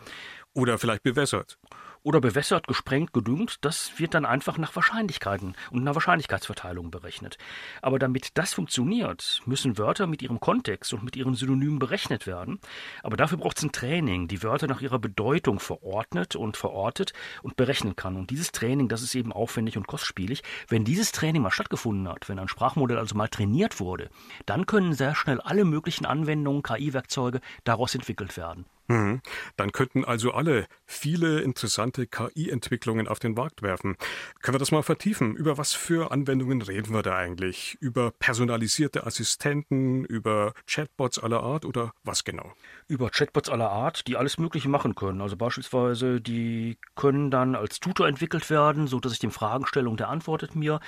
Oder 0.54 0.78
vielleicht 0.78 1.04
bewässert 1.04 1.58
oder 2.04 2.20
bewässert, 2.22 2.68
gesprengt, 2.68 3.14
gedüngt, 3.14 3.58
das 3.62 4.00
wird 4.00 4.14
dann 4.14 4.26
einfach 4.26 4.58
nach 4.58 4.76
Wahrscheinlichkeiten 4.76 5.56
und 5.70 5.82
einer 5.82 5.96
Wahrscheinlichkeitsverteilung 5.96 6.92
berechnet. 6.92 7.38
Aber 7.82 8.00
damit 8.00 8.38
das 8.38 8.54
funktioniert, 8.54 9.42
müssen 9.46 9.78
Wörter 9.78 10.08
mit 10.08 10.22
ihrem 10.22 10.40
Kontext 10.40 10.94
und 10.94 11.04
mit 11.04 11.16
ihren 11.16 11.36
Synonymen 11.36 11.80
berechnet 11.80 12.26
werden. 12.26 12.60
Aber 13.04 13.18
dafür 13.18 13.38
braucht 13.38 13.58
es 13.58 13.64
ein 13.64 13.72
Training, 13.72 14.28
die 14.28 14.42
Wörter 14.44 14.68
nach 14.68 14.82
ihrer 14.82 15.00
Bedeutung 15.00 15.60
verordnet 15.60 16.36
und 16.36 16.58
verortet 16.58 17.14
und 17.44 17.56
berechnen 17.56 17.96
kann. 17.96 18.16
Und 18.16 18.30
dieses 18.30 18.52
Training, 18.52 18.88
das 18.88 19.04
ist 19.04 19.16
eben 19.16 19.32
aufwendig 19.32 19.78
und 19.78 19.88
kostspielig. 19.88 20.42
Wenn 20.68 20.86
dieses 20.86 21.12
Training 21.12 21.42
mal 21.42 21.52
stattgefunden 21.52 22.08
hat, 22.08 22.30
wenn 22.30 22.40
ein 22.40 22.48
Sprachmodell 22.48 22.98
also 22.98 23.16
mal 23.16 23.28
trainiert 23.28 23.80
wurde, 23.80 24.10
dann 24.46 24.66
können 24.66 24.94
sehr 24.94 25.16
schnell 25.16 25.40
alle 25.42 25.66
möglichen 25.66 26.06
Anwendungen, 26.06 26.64
KI-Werkzeuge 26.64 27.42
daraus 27.64 27.94
entwickelt 27.94 28.38
werden. 28.38 28.66
Mhm. 28.92 29.22
Dann 29.58 29.72
könnten 29.72 30.06
also 30.06 30.32
alle 30.32 30.68
viele 30.86 31.42
interessante 31.42 32.08
KI-Entwicklungen 32.08 33.08
auf 33.08 33.20
den 33.20 33.34
Markt 33.34 33.62
werfen. 33.62 33.96
Können 34.42 34.56
wir 34.56 34.60
das 34.60 34.72
mal 34.72 34.84
vertiefen? 34.84 35.36
Über 35.36 35.58
was 35.58 35.74
für 35.74 36.12
Anwendungen 36.12 36.62
reden 36.62 36.94
wir 36.94 37.02
da 37.02 37.16
eigentlich? 37.16 37.78
Über 37.80 38.12
personalisierte 38.12 39.06
Assistenten, 39.06 40.06
über 40.06 40.54
Chatbots 40.68 41.20
aller 41.20 41.44
Art 41.44 41.66
oder 41.66 41.94
was 42.04 42.24
genau? 42.24 42.54
Über 42.88 43.10
Chatbots 43.10 43.50
aller 43.50 43.70
Art, 43.70 44.08
die 44.08 44.18
alles 44.18 44.38
Mögliche 44.38 44.70
machen 44.70 44.96
können. 44.96 45.22
Also 45.22 45.38
beispielsweise, 45.38 46.22
die 46.22 46.78
können 46.96 47.32
dann 47.32 47.56
als 47.56 47.80
Tutor 47.80 48.08
entwickelt 48.08 48.50
werden, 48.50 48.88
so 48.88 49.00
dass 49.00 49.14
ich 49.14 49.20
dem 49.20 49.32
Fragen 49.32 49.66
stelle 49.66 49.90
und 49.90 50.00
der 50.00 50.10
antwortet 50.10 50.56
mir. 50.56 50.80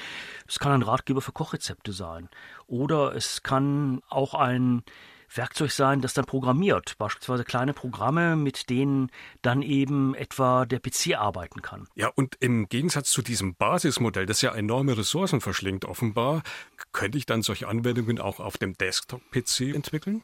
Es 0.47 0.59
kann 0.59 0.71
ein 0.71 0.81
Ratgeber 0.81 1.21
für 1.21 1.31
Kochrezepte 1.31 1.93
sein. 1.93 2.29
Oder 2.67 3.15
es 3.15 3.43
kann 3.43 4.01
auch 4.09 4.33
ein 4.33 4.83
Werkzeug 5.37 5.71
sein, 5.71 6.01
das 6.01 6.13
dann 6.13 6.25
programmiert, 6.25 6.97
beispielsweise 6.97 7.43
kleine 7.43 7.73
Programme, 7.73 8.35
mit 8.35 8.69
denen 8.69 9.11
dann 9.41 9.61
eben 9.61 10.15
etwa 10.15 10.65
der 10.65 10.79
PC 10.79 11.15
arbeiten 11.17 11.61
kann. 11.61 11.87
Ja, 11.95 12.09
und 12.15 12.35
im 12.39 12.69
Gegensatz 12.69 13.11
zu 13.11 13.21
diesem 13.21 13.55
Basismodell, 13.55 14.25
das 14.25 14.41
ja 14.41 14.53
enorme 14.53 14.97
Ressourcen 14.97 15.41
verschlingt, 15.41 15.85
offenbar, 15.85 16.43
könnte 16.91 17.17
ich 17.17 17.25
dann 17.25 17.41
solche 17.41 17.67
Anwendungen 17.67 18.19
auch 18.19 18.39
auf 18.39 18.57
dem 18.57 18.73
Desktop-PC 18.77 19.73
entwickeln? 19.73 20.23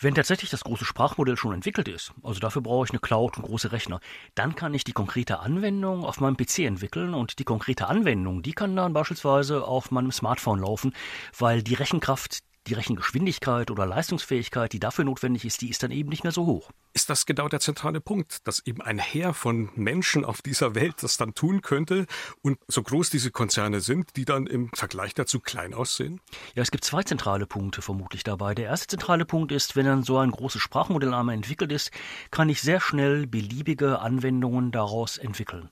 Wenn 0.00 0.14
tatsächlich 0.14 0.50
das 0.50 0.62
große 0.62 0.84
Sprachmodell 0.84 1.36
schon 1.36 1.52
entwickelt 1.52 1.88
ist, 1.88 2.12
also 2.22 2.38
dafür 2.38 2.62
brauche 2.62 2.84
ich 2.84 2.92
eine 2.92 3.00
Cloud 3.00 3.36
und 3.36 3.42
große 3.42 3.72
Rechner, 3.72 3.98
dann 4.36 4.54
kann 4.54 4.72
ich 4.72 4.84
die 4.84 4.92
konkrete 4.92 5.40
Anwendung 5.40 6.04
auf 6.04 6.20
meinem 6.20 6.36
PC 6.36 6.60
entwickeln 6.60 7.14
und 7.14 7.40
die 7.40 7.44
konkrete 7.44 7.88
Anwendung, 7.88 8.42
die 8.42 8.52
kann 8.52 8.76
dann 8.76 8.92
beispielsweise 8.92 9.64
auf 9.64 9.90
meinem 9.90 10.12
Smartphone 10.12 10.60
laufen, 10.60 10.94
weil 11.36 11.64
die 11.64 11.74
Rechenkraft, 11.74 12.38
die 12.66 12.74
Rechengeschwindigkeit 12.74 13.70
oder 13.70 13.86
Leistungsfähigkeit, 13.86 14.72
die 14.72 14.80
dafür 14.80 15.04
notwendig 15.04 15.44
ist, 15.44 15.60
die 15.62 15.70
ist 15.70 15.82
dann 15.82 15.90
eben 15.90 16.08
nicht 16.10 16.22
mehr 16.22 16.32
so 16.32 16.46
hoch. 16.46 16.70
Ist 16.94 17.10
das 17.10 17.26
genau 17.26 17.48
der 17.48 17.60
zentrale 17.60 18.00
Punkt, 18.00 18.46
dass 18.48 18.60
eben 18.66 18.82
ein 18.82 18.98
Heer 18.98 19.32
von 19.32 19.70
Menschen 19.76 20.24
auf 20.24 20.42
dieser 20.42 20.74
Welt 20.74 20.96
das 21.02 21.16
dann 21.16 21.34
tun 21.34 21.62
könnte 21.62 22.06
und 22.42 22.58
so 22.66 22.82
groß 22.82 23.10
diese 23.10 23.30
Konzerne 23.30 23.80
sind, 23.80 24.16
die 24.16 24.24
dann 24.24 24.46
im 24.46 24.70
Vergleich 24.74 25.14
dazu 25.14 25.38
klein 25.38 25.74
aussehen? 25.74 26.20
Ja, 26.54 26.62
es 26.62 26.70
gibt 26.70 26.84
zwei 26.84 27.02
zentrale 27.04 27.46
Punkte 27.46 27.82
vermutlich 27.82 28.24
dabei. 28.24 28.54
Der 28.54 28.66
erste 28.66 28.88
zentrale 28.88 29.24
Punkt 29.24 29.52
ist, 29.52 29.76
wenn 29.76 29.86
dann 29.86 30.02
so 30.02 30.18
ein 30.18 30.30
großes 30.30 30.60
Sprachmodell 30.60 31.14
einmal 31.14 31.36
entwickelt 31.36 31.70
ist, 31.70 31.92
kann 32.30 32.48
ich 32.48 32.62
sehr 32.62 32.80
schnell 32.80 33.26
beliebige 33.26 34.00
Anwendungen 34.00 34.72
daraus 34.72 35.18
entwickeln. 35.18 35.68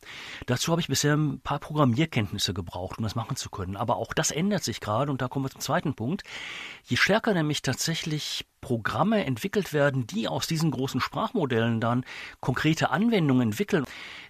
Dazu 0.46 0.70
habe 0.70 0.80
ich 0.80 0.88
bisher 0.88 1.16
ein 1.16 1.40
paar 1.40 1.58
Programmierkenntnisse 1.58 2.54
gebraucht, 2.54 2.98
um 2.98 3.04
das 3.04 3.16
machen 3.16 3.36
zu 3.36 3.50
können. 3.50 3.76
Aber 3.76 3.96
auch 3.96 4.12
das 4.12 4.30
ändert 4.30 4.62
sich 4.62 4.80
gerade 4.80 5.10
und 5.10 5.22
da 5.22 5.28
kommen 5.28 5.46
wir 5.46 5.50
zum 5.50 5.60
zweiten 5.60 5.94
Punkt. 5.94 6.22
Je 6.88 6.96
stärker 6.96 7.34
nämlich 7.34 7.62
tatsächlich 7.62 8.46
Programme 8.60 9.24
entwickelt 9.24 9.72
werden, 9.72 10.06
die 10.06 10.28
aus 10.28 10.46
diesen 10.46 10.70
großen 10.70 11.00
Sprachmodellen 11.00 11.80
dann 11.80 12.04
konkrete 12.40 12.90
Anwendungen 12.90 13.50
entwickeln, 13.50 13.84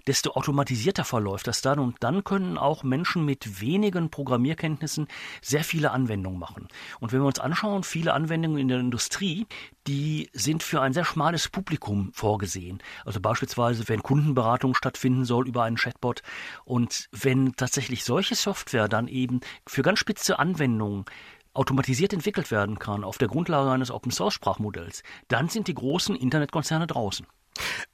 desto 0.07 0.33
automatisierter 0.33 1.05
verläuft 1.05 1.47
das 1.47 1.63
dann 1.63 1.79
und 1.79 1.97
dann 2.01 2.23
können 2.23 2.59
auch 2.59 2.83
Menschen 2.83 3.25
mit 3.25 3.61
wenigen 3.61 4.11
Programmierkenntnissen 4.11 5.09
sehr 5.43 5.65
viele 5.65 5.91
Anwendungen 5.91 6.39
machen. 6.39 6.69
Und 7.01 7.13
wenn 7.13 7.21
wir 7.21 7.27
uns 7.27 7.39
anschauen, 7.39 7.83
viele 7.83 8.13
Anwendungen 8.13 8.59
in 8.59 8.69
der 8.69 8.81
Industrie, 8.81 9.47
die 9.87 10.29
sind 10.33 10.63
für 10.63 10.81
ein 10.81 10.93
sehr 10.93 11.05
schmales 11.05 11.49
Publikum 11.49 12.11
vorgesehen. 12.13 12.83
Also 13.05 13.21
beispielsweise, 13.21 13.89
wenn 13.89 14.03
Kundenberatung 14.03 14.75
stattfinden 14.75 15.25
soll 15.25 15.49
über 15.49 15.63
einen 15.63 15.77
Chatbot 15.77 16.23
und 16.65 17.09
wenn 17.13 17.55
tatsächlich 17.57 18.05
solche 18.05 18.35
Software 18.35 18.89
dann 18.89 19.09
eben 19.09 19.41
für 19.67 19.83
ganz 19.83 19.99
spitze 19.99 20.39
Anwendungen 20.39 21.05
automatisiert 21.57 22.13
entwickelt 22.13 22.51
werden 22.51 22.79
kann 22.79 23.05
auf 23.05 23.19
der 23.19 23.29
Grundlage 23.29 23.71
eines 23.71 23.91
Open-Source-Sprachmodells, 23.91 25.03
dann 25.29 25.49
sind 25.49 25.69
die 25.69 25.75
großen 25.75 26.15
Internetkonzerne 26.15 26.87
draußen. 26.87 27.27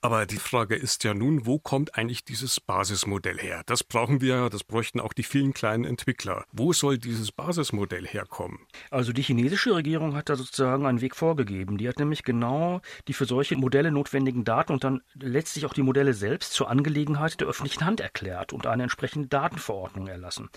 Aber 0.00 0.26
die 0.26 0.36
Frage 0.36 0.74
ist 0.74 1.04
ja 1.04 1.14
nun, 1.14 1.46
wo 1.46 1.58
kommt 1.58 1.96
eigentlich 1.96 2.24
dieses 2.24 2.60
Basismodell 2.60 3.38
her? 3.38 3.62
Das 3.66 3.84
brauchen 3.84 4.20
wir, 4.20 4.50
das 4.50 4.64
bräuchten 4.64 5.00
auch 5.00 5.12
die 5.12 5.22
vielen 5.22 5.54
kleinen 5.54 5.84
Entwickler. 5.84 6.44
Wo 6.52 6.72
soll 6.72 6.98
dieses 6.98 7.32
Basismodell 7.32 8.06
herkommen? 8.06 8.58
Also 8.90 9.12
die 9.12 9.22
chinesische 9.22 9.74
Regierung 9.74 10.14
hat 10.14 10.28
da 10.28 10.36
sozusagen 10.36 10.86
einen 10.86 11.00
Weg 11.00 11.16
vorgegeben. 11.16 11.78
Die 11.78 11.88
hat 11.88 11.98
nämlich 11.98 12.22
genau 12.22 12.80
die 13.08 13.12
für 13.12 13.24
solche 13.24 13.56
Modelle 13.56 13.92
notwendigen 13.92 14.44
Daten 14.44 14.72
und 14.72 14.84
dann 14.84 15.02
letztlich 15.14 15.66
auch 15.66 15.74
die 15.74 15.82
Modelle 15.82 16.14
selbst 16.14 16.52
zur 16.52 16.68
Angelegenheit 16.68 17.40
der 17.40 17.48
öffentlichen 17.48 17.84
Hand 17.84 18.00
erklärt 18.00 18.52
und 18.52 18.66
eine 18.66 18.84
entsprechende 18.84 19.28
Datenverordnung 19.28 20.06
erlassen. 20.08 20.50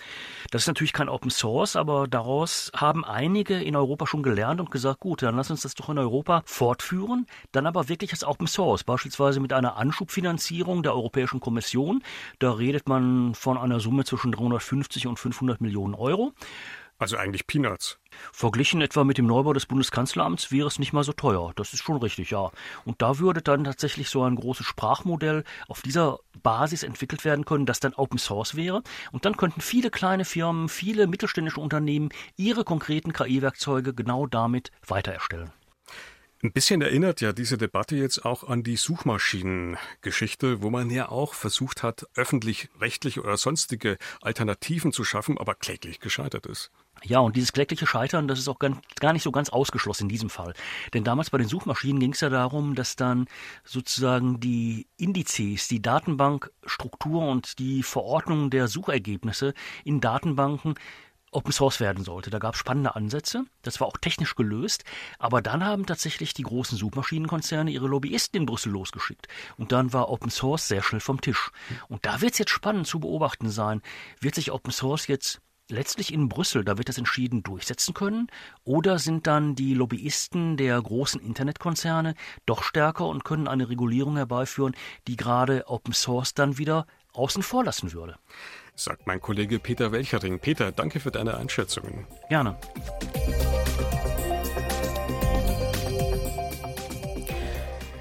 Das 0.50 0.62
ist 0.62 0.68
natürlich 0.68 0.92
kein 0.92 1.08
Open 1.08 1.30
Source, 1.30 1.76
aber 1.76 2.08
daraus 2.08 2.70
haben 2.74 3.04
einige 3.04 3.60
in 3.62 3.76
Europa 3.76 4.06
schon 4.06 4.22
gelernt 4.22 4.60
und 4.60 4.70
gesagt, 4.70 5.00
gut, 5.00 5.22
dann 5.22 5.36
lass 5.36 5.50
uns 5.50 5.62
das 5.62 5.74
doch 5.74 5.88
in 5.88 5.98
Europa 5.98 6.42
fortführen, 6.46 7.26
dann 7.52 7.66
aber 7.66 7.88
wirklich 7.88 8.12
als 8.12 8.24
Open 8.24 8.46
Source 8.46 8.84
beispielsweise 8.96 9.40
mit 9.40 9.52
einer 9.52 9.76
Anschubfinanzierung 9.76 10.82
der 10.82 10.94
Europäischen 10.94 11.38
Kommission. 11.38 12.02
Da 12.38 12.52
redet 12.52 12.88
man 12.88 13.34
von 13.34 13.58
einer 13.58 13.78
Summe 13.78 14.04
zwischen 14.04 14.32
350 14.32 15.06
und 15.06 15.18
500 15.18 15.60
Millionen 15.60 15.94
Euro. 15.94 16.32
Also 16.98 17.18
eigentlich 17.18 17.46
Peanuts. 17.46 17.98
Verglichen 18.32 18.80
etwa 18.80 19.04
mit 19.04 19.18
dem 19.18 19.26
Neubau 19.26 19.52
des 19.52 19.66
Bundeskanzleramts 19.66 20.50
wäre 20.50 20.66
es 20.66 20.78
nicht 20.78 20.94
mal 20.94 21.04
so 21.04 21.12
teuer. 21.12 21.52
Das 21.54 21.74
ist 21.74 21.82
schon 21.82 21.98
richtig, 21.98 22.30
ja. 22.30 22.50
Und 22.86 23.02
da 23.02 23.18
würde 23.18 23.42
dann 23.42 23.64
tatsächlich 23.64 24.08
so 24.08 24.22
ein 24.22 24.34
großes 24.34 24.64
Sprachmodell 24.64 25.44
auf 25.68 25.82
dieser 25.82 26.20
Basis 26.42 26.82
entwickelt 26.82 27.26
werden 27.26 27.44
können, 27.44 27.66
das 27.66 27.80
dann 27.80 27.92
Open 27.92 28.18
Source 28.18 28.56
wäre. 28.56 28.82
Und 29.12 29.26
dann 29.26 29.36
könnten 29.36 29.60
viele 29.60 29.90
kleine 29.90 30.24
Firmen, 30.24 30.70
viele 30.70 31.06
mittelständische 31.06 31.60
Unternehmen 31.60 32.08
ihre 32.36 32.64
konkreten 32.64 33.12
KI-Werkzeuge 33.12 33.92
genau 33.92 34.26
damit 34.26 34.70
weiter 34.86 35.12
erstellen. 35.12 35.52
Ein 36.46 36.52
bisschen 36.52 36.80
erinnert 36.80 37.20
ja 37.20 37.32
diese 37.32 37.58
Debatte 37.58 37.96
jetzt 37.96 38.24
auch 38.24 38.44
an 38.44 38.62
die 38.62 38.76
Suchmaschinengeschichte, 38.76 40.62
wo 40.62 40.70
man 40.70 40.90
ja 40.90 41.08
auch 41.08 41.34
versucht 41.34 41.82
hat, 41.82 42.06
öffentlich-rechtliche 42.14 43.20
oder 43.20 43.36
sonstige 43.36 43.98
Alternativen 44.22 44.92
zu 44.92 45.02
schaffen, 45.02 45.38
aber 45.38 45.56
kläglich 45.56 45.98
gescheitert 45.98 46.46
ist. 46.46 46.70
Ja, 47.02 47.18
und 47.18 47.34
dieses 47.34 47.52
klägliche 47.52 47.84
Scheitern, 47.88 48.28
das 48.28 48.38
ist 48.38 48.46
auch 48.46 48.60
gar 48.60 49.12
nicht 49.12 49.24
so 49.24 49.32
ganz 49.32 49.48
ausgeschlossen 49.48 50.04
in 50.04 50.08
diesem 50.08 50.30
Fall. 50.30 50.54
Denn 50.94 51.02
damals 51.02 51.30
bei 51.30 51.38
den 51.38 51.48
Suchmaschinen 51.48 51.98
ging 51.98 52.12
es 52.12 52.20
ja 52.20 52.28
darum, 52.28 52.76
dass 52.76 52.94
dann 52.94 53.26
sozusagen 53.64 54.38
die 54.38 54.86
Indizes, 54.96 55.66
die 55.66 55.82
Datenbankstruktur 55.82 57.26
und 57.26 57.58
die 57.58 57.82
Verordnung 57.82 58.50
der 58.50 58.68
Suchergebnisse 58.68 59.52
in 59.82 60.00
Datenbanken 60.00 60.76
Open 61.32 61.52
Source 61.52 61.80
werden 61.80 62.04
sollte. 62.04 62.30
Da 62.30 62.38
gab 62.38 62.54
es 62.54 62.60
spannende 62.60 62.96
Ansätze. 62.96 63.44
Das 63.62 63.80
war 63.80 63.88
auch 63.88 63.96
technisch 63.98 64.34
gelöst. 64.34 64.84
Aber 65.18 65.42
dann 65.42 65.64
haben 65.64 65.86
tatsächlich 65.86 66.34
die 66.34 66.44
großen 66.44 66.78
Suchmaschinenkonzerne 66.78 67.70
ihre 67.70 67.88
Lobbyisten 67.88 68.40
in 68.40 68.46
Brüssel 68.46 68.72
losgeschickt. 68.72 69.28
Und 69.58 69.72
dann 69.72 69.92
war 69.92 70.08
Open 70.08 70.30
Source 70.30 70.68
sehr 70.68 70.82
schnell 70.82 71.00
vom 71.00 71.20
Tisch. 71.20 71.50
Und 71.88 72.06
da 72.06 72.20
wird 72.20 72.32
es 72.32 72.38
jetzt 72.38 72.50
spannend 72.50 72.86
zu 72.86 73.00
beobachten 73.00 73.50
sein. 73.50 73.82
Wird 74.20 74.34
sich 74.34 74.52
Open 74.52 74.72
Source 74.72 75.08
jetzt 75.08 75.40
letztlich 75.68 76.12
in 76.12 76.28
Brüssel, 76.28 76.64
da 76.64 76.78
wird 76.78 76.88
das 76.88 76.98
entschieden 76.98 77.42
durchsetzen 77.42 77.94
können? 77.94 78.28
Oder 78.64 78.98
sind 78.98 79.26
dann 79.26 79.54
die 79.54 79.74
Lobbyisten 79.74 80.56
der 80.56 80.80
großen 80.80 81.20
Internetkonzerne 81.20 82.14
doch 82.46 82.62
stärker 82.62 83.06
und 83.06 83.24
können 83.24 83.48
eine 83.48 83.68
Regulierung 83.68 84.16
herbeiführen, 84.16 84.76
die 85.06 85.16
gerade 85.16 85.64
Open 85.68 85.92
Source 85.92 86.34
dann 86.34 86.58
wieder 86.58 86.86
außen 87.12 87.42
vor 87.42 87.64
lassen 87.64 87.92
würde? 87.92 88.16
Sagt 88.76 89.06
mein 89.06 89.20
Kollege 89.20 89.58
Peter 89.58 89.90
Welchering. 89.90 90.38
Peter, 90.38 90.70
danke 90.70 91.00
für 91.00 91.10
deine 91.10 91.36
Einschätzungen. 91.36 92.06
Gerne. 92.28 92.56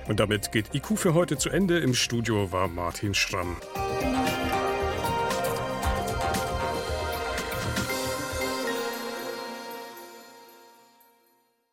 Und 0.07 0.19
damit 0.19 0.51
geht 0.51 0.75
IQ 0.75 0.97
für 0.97 1.13
heute 1.13 1.37
zu 1.37 1.49
Ende. 1.49 1.79
Im 1.79 1.95
Studio 1.95 2.51
war 2.51 2.67
Martin 2.67 3.15
Schramm. 3.15 3.57